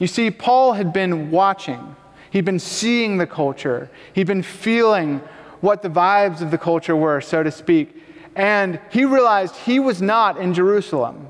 You 0.00 0.08
see, 0.08 0.32
Paul 0.32 0.72
had 0.72 0.92
been 0.92 1.30
watching, 1.30 1.94
he'd 2.34 2.44
been 2.44 2.58
seeing 2.58 3.16
the 3.16 3.26
culture, 3.28 3.88
he'd 4.12 4.26
been 4.26 4.42
feeling 4.42 5.20
what 5.60 5.82
the 5.82 5.88
vibes 5.88 6.40
of 6.40 6.50
the 6.50 6.58
culture 6.58 6.96
were, 6.96 7.20
so 7.20 7.44
to 7.44 7.50
speak. 7.50 7.96
And 8.34 8.80
he 8.90 9.04
realized 9.04 9.54
he 9.54 9.78
was 9.78 10.02
not 10.02 10.36
in 10.36 10.52
Jerusalem, 10.52 11.28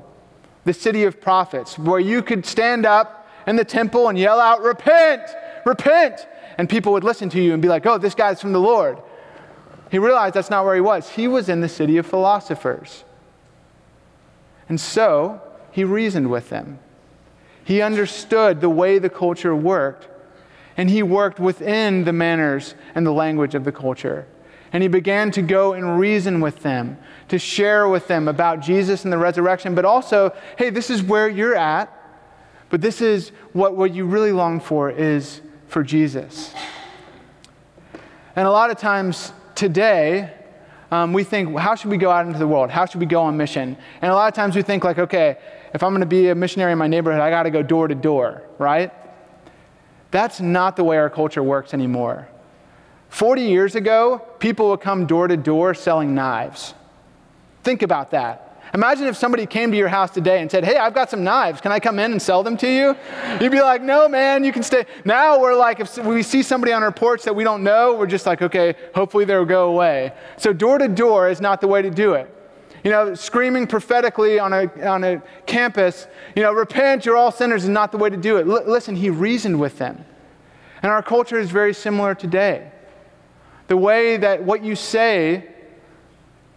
the 0.65 0.73
city 0.73 1.03
of 1.03 1.21
prophets, 1.21 1.77
where 1.77 1.99
you 1.99 2.23
could 2.23 2.43
stand 2.43 2.87
up 2.87 3.29
in 3.45 3.55
the 3.55 3.63
temple 3.63 4.09
and 4.09 4.17
yell 4.17 4.39
out, 4.39 4.63
Repent, 4.63 5.21
repent. 5.63 6.27
And 6.57 6.67
people 6.67 6.91
would 6.93 7.03
listen 7.03 7.29
to 7.29 7.41
you 7.41 7.53
and 7.53 7.61
be 7.61 7.67
like, 7.67 7.85
Oh, 7.85 7.99
this 7.99 8.15
guy's 8.15 8.41
from 8.41 8.51
the 8.51 8.59
Lord. 8.59 8.97
He 9.91 9.99
realized 9.99 10.33
that's 10.33 10.49
not 10.49 10.65
where 10.65 10.73
he 10.73 10.81
was. 10.81 11.07
He 11.11 11.27
was 11.27 11.49
in 11.49 11.61
the 11.61 11.69
city 11.69 11.97
of 11.97 12.07
philosophers. 12.07 13.03
And 14.67 14.81
so 14.81 15.39
he 15.71 15.83
reasoned 15.83 16.31
with 16.31 16.49
them. 16.49 16.79
He 17.63 17.83
understood 17.83 18.59
the 18.59 18.69
way 18.69 18.97
the 18.97 19.09
culture 19.11 19.55
worked, 19.55 20.07
and 20.77 20.89
he 20.89 21.03
worked 21.03 21.39
within 21.39 22.03
the 22.03 22.13
manners 22.13 22.75
and 22.93 23.05
the 23.05 23.11
language 23.11 23.55
of 23.55 23.63
the 23.63 23.71
culture. 23.71 24.27
And 24.73 24.83
he 24.83 24.89
began 24.89 25.31
to 25.31 25.41
go 25.41 25.73
and 25.73 25.97
reason 25.99 26.41
with 26.41 26.61
them, 26.61 26.97
to 27.29 27.39
share 27.39 27.87
with 27.87 28.07
them 28.07 28.27
about 28.27 28.59
Jesus 28.59 29.03
and 29.03 29.13
the 29.13 29.17
resurrection, 29.17 29.73
but 29.73 29.85
also, 29.85 30.35
hey, 30.57 30.69
this 30.69 30.89
is 30.89 31.01
where 31.01 31.29
you're 31.29 31.55
at, 31.55 31.91
but 32.69 32.81
this 32.81 32.99
is 32.99 33.29
what, 33.53 33.75
what 33.75 33.93
you 33.93 34.05
really 34.05 34.31
long 34.31 34.59
for 34.59 34.89
is 34.89 35.41
for 35.67 35.81
Jesus. 35.81 36.53
And 38.35 38.45
a 38.47 38.51
lot 38.51 38.69
of 38.69 38.77
times 38.77 39.31
today, 39.53 40.33
um, 40.91 41.13
we 41.13 41.23
think, 41.23 41.57
how 41.57 41.75
should 41.75 41.89
we 41.89 41.97
go 41.97 42.11
out 42.11 42.25
into 42.25 42.37
the 42.37 42.47
world? 42.47 42.69
How 42.69 42.85
should 42.85 42.99
we 42.99 43.05
go 43.05 43.21
on 43.21 43.37
mission? 43.37 43.77
And 44.01 44.11
a 44.11 44.15
lot 44.15 44.27
of 44.27 44.33
times 44.33 44.55
we 44.55 44.61
think, 44.61 44.83
like, 44.83 44.99
okay, 44.99 45.37
if 45.73 45.83
I'm 45.83 45.91
going 45.91 46.01
to 46.01 46.05
be 46.05 46.29
a 46.29 46.35
missionary 46.35 46.73
in 46.73 46.77
my 46.77 46.87
neighborhood, 46.87 47.21
I 47.21 47.29
got 47.29 47.43
to 47.43 47.49
go 47.49 47.63
door 47.63 47.87
to 47.87 47.95
door, 47.95 48.43
right? 48.59 48.91
That's 50.15 50.39
not 50.39 50.77
the 50.77 50.83
way 50.85 50.95
our 50.95 51.09
culture 51.09 51.43
works 51.43 51.73
anymore. 51.73 52.29
40 53.09 53.41
years 53.41 53.75
ago, 53.75 54.25
people 54.39 54.69
would 54.69 54.79
come 54.79 55.05
door 55.05 55.27
to 55.27 55.35
door 55.35 55.73
selling 55.73 56.15
knives. 56.15 56.73
Think 57.63 57.81
about 57.81 58.11
that. 58.11 58.61
Imagine 58.73 59.07
if 59.07 59.17
somebody 59.17 59.45
came 59.45 59.71
to 59.71 59.77
your 59.77 59.89
house 59.89 60.11
today 60.11 60.39
and 60.39 60.49
said, 60.49 60.63
Hey, 60.63 60.77
I've 60.77 60.93
got 60.93 61.09
some 61.09 61.25
knives. 61.25 61.59
Can 61.59 61.73
I 61.73 61.81
come 61.81 61.99
in 61.99 62.13
and 62.13 62.21
sell 62.21 62.43
them 62.43 62.55
to 62.55 62.67
you? 62.67 62.95
You'd 63.41 63.51
be 63.51 63.61
like, 63.61 63.81
No, 63.81 64.07
man, 64.07 64.45
you 64.45 64.53
can 64.53 64.63
stay. 64.63 64.85
Now 65.03 65.37
we're 65.37 65.53
like, 65.53 65.81
if 65.81 65.97
we 65.97 66.23
see 66.23 66.43
somebody 66.43 66.71
on 66.71 66.81
our 66.81 66.93
porch 66.93 67.23
that 67.23 67.35
we 67.35 67.43
don't 67.43 67.61
know, 67.61 67.95
we're 67.95 68.07
just 68.07 68.25
like, 68.25 68.41
Okay, 68.41 68.73
hopefully 68.93 69.25
they'll 69.25 69.43
go 69.43 69.69
away. 69.69 70.13
So 70.37 70.53
door 70.53 70.77
to 70.77 70.87
door 70.87 71.27
is 71.27 71.41
not 71.41 71.59
the 71.59 71.67
way 71.67 71.81
to 71.81 71.89
do 71.89 72.13
it. 72.13 72.33
You 72.85 72.91
know, 72.91 73.15
screaming 73.15 73.65
prophetically 73.65 74.37
on 74.37 74.53
a, 74.53 74.87
on 74.87 75.03
a 75.03 75.21
campus, 75.47 76.05
you 76.35 76.43
know, 76.43 76.53
repent, 76.53 77.03
you're 77.03 77.17
all 77.17 77.31
sinners 77.31 77.63
is 77.63 77.69
not 77.69 77.91
the 77.91 77.97
way 77.97 78.11
to 78.11 78.15
do 78.15 78.37
it. 78.37 78.47
L- 78.47 78.71
listen, 78.71 78.95
he 78.95 79.09
reasoned 79.09 79.59
with 79.59 79.79
them. 79.79 80.05
And 80.83 80.91
our 80.91 81.01
culture 81.01 81.39
is 81.39 81.49
very 81.49 81.73
similar 81.73 82.13
today. 82.13 82.71
The 83.69 83.75
way 83.75 84.17
that 84.17 84.43
what 84.43 84.63
you 84.63 84.75
say, 84.75 85.49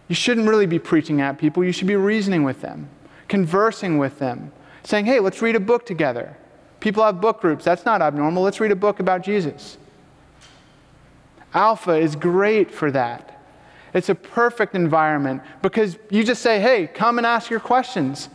you 0.07 0.13
shouldn't 0.13 0.47
really 0.47 0.67
be 0.67 0.77
preaching 0.77 1.19
at 1.19 1.39
people. 1.39 1.63
You 1.63 1.71
should 1.71 1.87
be 1.87 1.95
reasoning 1.95 2.43
with 2.43 2.61
them, 2.61 2.89
conversing 3.27 3.97
with 3.97 4.19
them, 4.19 4.51
saying, 4.83 5.07
hey, 5.07 5.19
let's 5.19 5.41
read 5.41 5.55
a 5.55 5.59
book 5.59 5.83
together. 5.83 6.37
People 6.79 7.03
have 7.03 7.19
book 7.19 7.41
groups. 7.41 7.65
That's 7.65 7.85
not 7.85 8.03
abnormal. 8.03 8.43
Let's 8.43 8.59
read 8.59 8.71
a 8.71 8.75
book 8.75 8.99
about 8.99 9.23
Jesus. 9.23 9.79
Alpha 11.55 11.95
is 11.95 12.15
great 12.15 12.69
for 12.69 12.91
that. 12.91 13.38
It's 13.93 14.09
a 14.09 14.15
perfect 14.15 14.75
environment 14.75 15.41
because 15.61 15.97
you 16.09 16.23
just 16.23 16.41
say, 16.41 16.59
hey, 16.59 16.87
come 16.87 17.17
and 17.17 17.25
ask 17.25 17.49
your 17.49 17.59
questions. 17.59 18.29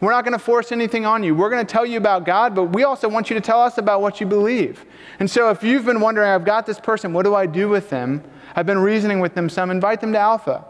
We're 0.00 0.10
not 0.10 0.24
going 0.24 0.32
to 0.32 0.38
force 0.38 0.72
anything 0.72 1.06
on 1.06 1.22
you. 1.22 1.34
We're 1.34 1.48
going 1.48 1.64
to 1.64 1.70
tell 1.70 1.86
you 1.86 1.96
about 1.96 2.24
God, 2.24 2.54
but 2.54 2.64
we 2.64 2.84
also 2.84 3.08
want 3.08 3.30
you 3.30 3.34
to 3.34 3.40
tell 3.40 3.60
us 3.60 3.78
about 3.78 4.02
what 4.02 4.20
you 4.20 4.26
believe. 4.26 4.84
And 5.20 5.30
so 5.30 5.48
if 5.50 5.62
you've 5.62 5.86
been 5.86 6.00
wondering, 6.00 6.28
I've 6.28 6.44
got 6.44 6.66
this 6.66 6.78
person, 6.78 7.12
what 7.12 7.24
do 7.24 7.34
I 7.34 7.46
do 7.46 7.68
with 7.68 7.88
them? 7.88 8.22
I've 8.54 8.66
been 8.66 8.78
reasoning 8.78 9.20
with 9.20 9.34
them 9.34 9.48
some, 9.48 9.70
invite 9.70 10.00
them 10.00 10.12
to 10.12 10.18
Alpha. 10.18 10.64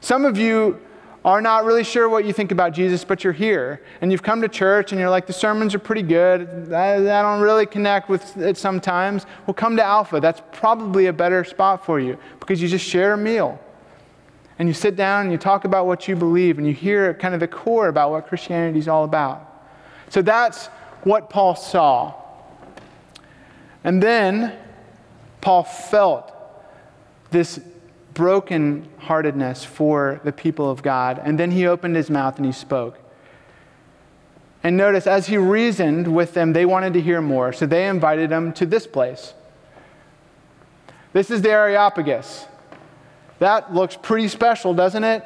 Some 0.00 0.24
of 0.24 0.36
you 0.36 0.80
are 1.24 1.40
not 1.40 1.64
really 1.64 1.84
sure 1.84 2.08
what 2.08 2.24
you 2.24 2.32
think 2.32 2.52
about 2.52 2.72
Jesus, 2.72 3.04
but 3.04 3.24
you're 3.24 3.32
here 3.32 3.82
and 4.00 4.12
you've 4.12 4.22
come 4.22 4.40
to 4.40 4.48
church 4.48 4.92
and 4.92 5.00
you're 5.00 5.10
like, 5.10 5.26
the 5.26 5.32
sermons 5.32 5.74
are 5.74 5.78
pretty 5.78 6.02
good. 6.02 6.72
I, 6.72 6.94
I 6.94 7.22
don't 7.22 7.40
really 7.40 7.66
connect 7.66 8.08
with 8.08 8.36
it 8.36 8.56
sometimes. 8.56 9.26
Well, 9.46 9.54
come 9.54 9.76
to 9.76 9.82
Alpha. 9.82 10.20
That's 10.20 10.40
probably 10.52 11.06
a 11.06 11.12
better 11.12 11.44
spot 11.44 11.84
for 11.84 11.98
you 11.98 12.18
because 12.38 12.62
you 12.62 12.68
just 12.68 12.84
share 12.84 13.14
a 13.14 13.18
meal 13.18 13.60
and 14.58 14.68
you 14.68 14.74
sit 14.74 14.96
down 14.96 15.22
and 15.22 15.32
you 15.32 15.38
talk 15.38 15.64
about 15.64 15.86
what 15.86 16.08
you 16.08 16.16
believe 16.16 16.58
and 16.58 16.66
you 16.66 16.72
hear 16.72 17.14
kind 17.14 17.34
of 17.34 17.40
the 17.40 17.48
core 17.48 17.88
about 17.88 18.10
what 18.10 18.26
Christianity 18.26 18.78
is 18.78 18.88
all 18.88 19.04
about. 19.04 19.44
So 20.10 20.22
that's 20.22 20.66
what 21.02 21.30
Paul 21.30 21.54
saw. 21.56 22.14
And 23.84 24.02
then 24.02 24.56
Paul 25.40 25.64
felt 25.64 26.32
this 27.30 27.60
brokenheartedness 28.18 29.64
for 29.64 30.20
the 30.24 30.32
people 30.32 30.68
of 30.68 30.82
God. 30.82 31.20
And 31.24 31.38
then 31.38 31.52
he 31.52 31.66
opened 31.66 31.94
his 31.94 32.10
mouth 32.10 32.36
and 32.36 32.44
he 32.44 32.52
spoke. 32.52 32.98
And 34.64 34.76
notice, 34.76 35.06
as 35.06 35.28
he 35.28 35.38
reasoned 35.38 36.12
with 36.12 36.34
them, 36.34 36.52
they 36.52 36.66
wanted 36.66 36.92
to 36.94 37.00
hear 37.00 37.22
more. 37.22 37.52
So 37.52 37.64
they 37.64 37.86
invited 37.86 38.32
him 38.32 38.52
to 38.54 38.66
this 38.66 38.88
place. 38.88 39.34
This 41.12 41.30
is 41.30 41.42
the 41.42 41.50
Areopagus. 41.50 42.46
That 43.38 43.72
looks 43.72 43.96
pretty 43.96 44.26
special, 44.26 44.74
doesn't 44.74 45.04
it? 45.04 45.24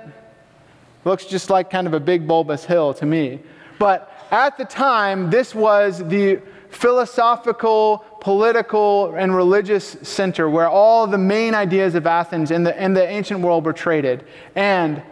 Looks 1.07 1.25
just 1.25 1.49
like 1.49 1.71
kind 1.71 1.87
of 1.87 1.95
a 1.95 2.01
big 2.01 2.29
bulbous 2.29 2.67
hill 2.67 2.93
to 2.95 3.07
me. 3.07 3.41
But 3.79 4.13
at 4.31 4.59
the 4.59 4.67
time, 4.67 5.31
this 5.31 5.55
was 5.55 6.07
the 6.07 6.43
philosophical, 6.69 8.05
political, 8.23 9.13
and 9.17 9.35
religious 9.35 9.97
center 10.03 10.49
where 10.49 10.69
all 10.69 11.09
the 11.09 11.19
main 11.19 11.57
ideas 11.57 11.97
of 11.97 12.07
Athens 12.07 12.53
in 12.53 12.63
the, 12.63 12.83
in 12.83 12.95
the 12.95 13.05
ancient 13.05 13.41
world 13.41 13.67
were 13.67 13.73
traded. 13.73 14.25
And 14.55 15.03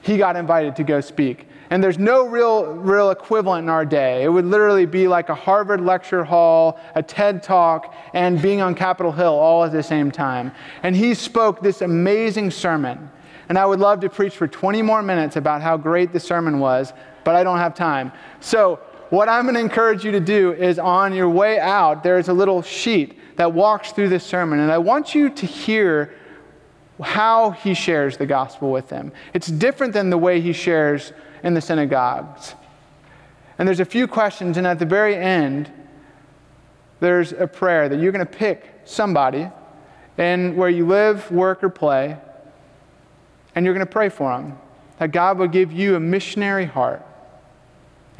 he 0.00 0.16
got 0.16 0.36
invited 0.36 0.76
to 0.76 0.84
go 0.84 1.00
speak. 1.00 1.48
And 1.68 1.82
there's 1.82 1.98
no 1.98 2.28
real, 2.28 2.66
real 2.74 3.10
equivalent 3.10 3.64
in 3.64 3.68
our 3.68 3.84
day. 3.84 4.22
It 4.22 4.28
would 4.28 4.44
literally 4.44 4.86
be 4.86 5.08
like 5.08 5.30
a 5.30 5.34
Harvard 5.34 5.80
lecture 5.80 6.22
hall, 6.22 6.78
a 6.94 7.02
TED 7.02 7.42
talk, 7.42 7.92
and 8.14 8.40
being 8.40 8.60
on 8.60 8.76
Capitol 8.76 9.10
Hill 9.10 9.34
all 9.34 9.64
at 9.64 9.72
the 9.72 9.82
same 9.82 10.12
time. 10.12 10.52
And 10.84 10.94
he 10.94 11.12
spoke 11.12 11.60
this 11.60 11.82
amazing 11.82 12.52
sermon. 12.52 13.10
And 13.48 13.58
I 13.58 13.66
would 13.66 13.80
love 13.80 13.98
to 14.00 14.08
preach 14.08 14.36
for 14.36 14.46
20 14.46 14.80
more 14.80 15.02
minutes 15.02 15.34
about 15.34 15.60
how 15.60 15.76
great 15.76 16.12
the 16.12 16.20
sermon 16.20 16.60
was, 16.60 16.92
but 17.24 17.34
I 17.34 17.42
don't 17.42 17.58
have 17.58 17.74
time. 17.74 18.12
So, 18.38 18.78
what 19.10 19.28
I'm 19.28 19.42
going 19.44 19.56
to 19.56 19.60
encourage 19.60 20.04
you 20.04 20.12
to 20.12 20.20
do 20.20 20.52
is 20.52 20.78
on 20.78 21.12
your 21.12 21.28
way 21.28 21.58
out, 21.58 22.02
there's 22.02 22.28
a 22.28 22.32
little 22.32 22.62
sheet 22.62 23.18
that 23.36 23.52
walks 23.52 23.92
through 23.92 24.08
this 24.08 24.24
sermon. 24.24 24.60
And 24.60 24.70
I 24.70 24.78
want 24.78 25.14
you 25.14 25.30
to 25.30 25.46
hear 25.46 26.14
how 27.02 27.50
he 27.50 27.74
shares 27.74 28.16
the 28.16 28.26
gospel 28.26 28.70
with 28.70 28.88
them. 28.88 29.10
It's 29.34 29.48
different 29.48 29.92
than 29.92 30.10
the 30.10 30.18
way 30.18 30.40
he 30.40 30.52
shares 30.52 31.12
in 31.42 31.54
the 31.54 31.60
synagogues. 31.60 32.54
And 33.58 33.66
there's 33.66 33.80
a 33.80 33.84
few 33.84 34.06
questions, 34.06 34.56
and 34.56 34.66
at 34.66 34.78
the 34.78 34.86
very 34.86 35.16
end, 35.16 35.70
there's 37.00 37.32
a 37.32 37.46
prayer 37.46 37.88
that 37.88 37.98
you're 37.98 38.12
going 38.12 38.26
to 38.26 38.32
pick 38.32 38.80
somebody 38.84 39.50
and 40.18 40.56
where 40.56 40.68
you 40.68 40.86
live, 40.86 41.30
work, 41.30 41.64
or 41.64 41.70
play, 41.70 42.16
and 43.54 43.64
you're 43.64 43.74
going 43.74 43.86
to 43.86 43.90
pray 43.90 44.08
for 44.08 44.36
them. 44.36 44.58
That 44.98 45.12
God 45.12 45.38
will 45.38 45.48
give 45.48 45.72
you 45.72 45.96
a 45.96 46.00
missionary 46.00 46.66
heart 46.66 47.04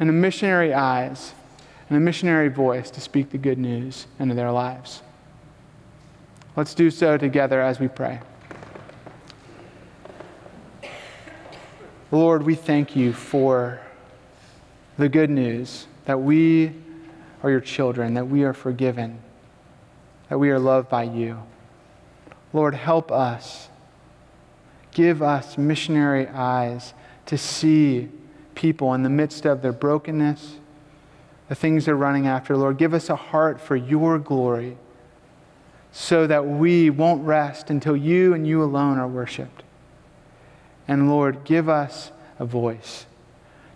and 0.01 0.09
a 0.09 0.13
missionary 0.13 0.73
eyes 0.73 1.33
and 1.87 1.95
a 1.95 2.01
missionary 2.01 2.49
voice 2.49 2.89
to 2.89 2.99
speak 2.99 3.29
the 3.29 3.37
good 3.37 3.59
news 3.59 4.07
into 4.17 4.33
their 4.33 4.51
lives. 4.51 5.03
Let's 6.55 6.73
do 6.73 6.89
so 6.89 7.17
together 7.17 7.61
as 7.61 7.79
we 7.79 7.87
pray. 7.87 8.19
Lord, 12.09 12.41
we 12.41 12.55
thank 12.55 12.95
you 12.95 13.13
for 13.13 13.79
the 14.97 15.07
good 15.07 15.29
news 15.29 15.85
that 16.05 16.19
we 16.19 16.73
are 17.43 17.51
your 17.51 17.61
children, 17.61 18.15
that 18.15 18.27
we 18.27 18.43
are 18.43 18.53
forgiven, 18.53 19.19
that 20.29 20.39
we 20.39 20.49
are 20.49 20.59
loved 20.59 20.89
by 20.89 21.03
you. 21.03 21.43
Lord, 22.53 22.73
help 22.73 23.11
us. 23.11 23.69
Give 24.93 25.21
us 25.21 25.59
missionary 25.59 26.27
eyes 26.27 26.95
to 27.27 27.37
see 27.37 28.09
people 28.61 28.93
in 28.93 29.01
the 29.01 29.09
midst 29.09 29.45
of 29.47 29.63
their 29.63 29.73
brokenness, 29.73 30.57
the 31.49 31.55
things 31.55 31.85
they're 31.85 31.95
running 31.95 32.27
after. 32.27 32.55
Lord, 32.55 32.77
give 32.77 32.93
us 32.93 33.09
a 33.09 33.15
heart 33.15 33.59
for 33.59 33.75
your 33.75 34.19
glory 34.19 34.77
so 35.91 36.27
that 36.27 36.45
we 36.45 36.91
won't 36.91 37.25
rest 37.25 37.71
until 37.71 37.97
you 37.97 38.35
and 38.35 38.45
you 38.45 38.63
alone 38.63 38.99
are 38.99 39.07
worshiped. 39.07 39.63
And 40.87 41.09
Lord, 41.09 41.43
give 41.43 41.67
us 41.67 42.11
a 42.37 42.45
voice 42.45 43.07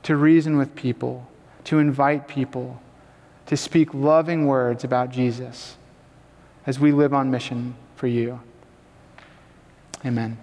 to 0.04 0.16
reason 0.16 0.56
with 0.56 0.76
people, 0.76 1.28
to 1.64 1.80
invite 1.80 2.28
people, 2.28 2.80
to 3.48 3.58
speak 3.58 3.92
loving 3.92 4.46
words 4.46 4.84
about 4.84 5.10
Jesus 5.10 5.78
as 6.68 6.80
we 6.80 6.92
live 6.92 7.12
on 7.12 7.32
mission 7.32 7.74
for 7.96 8.06
you. 8.06 8.40
Amen. 10.06 10.38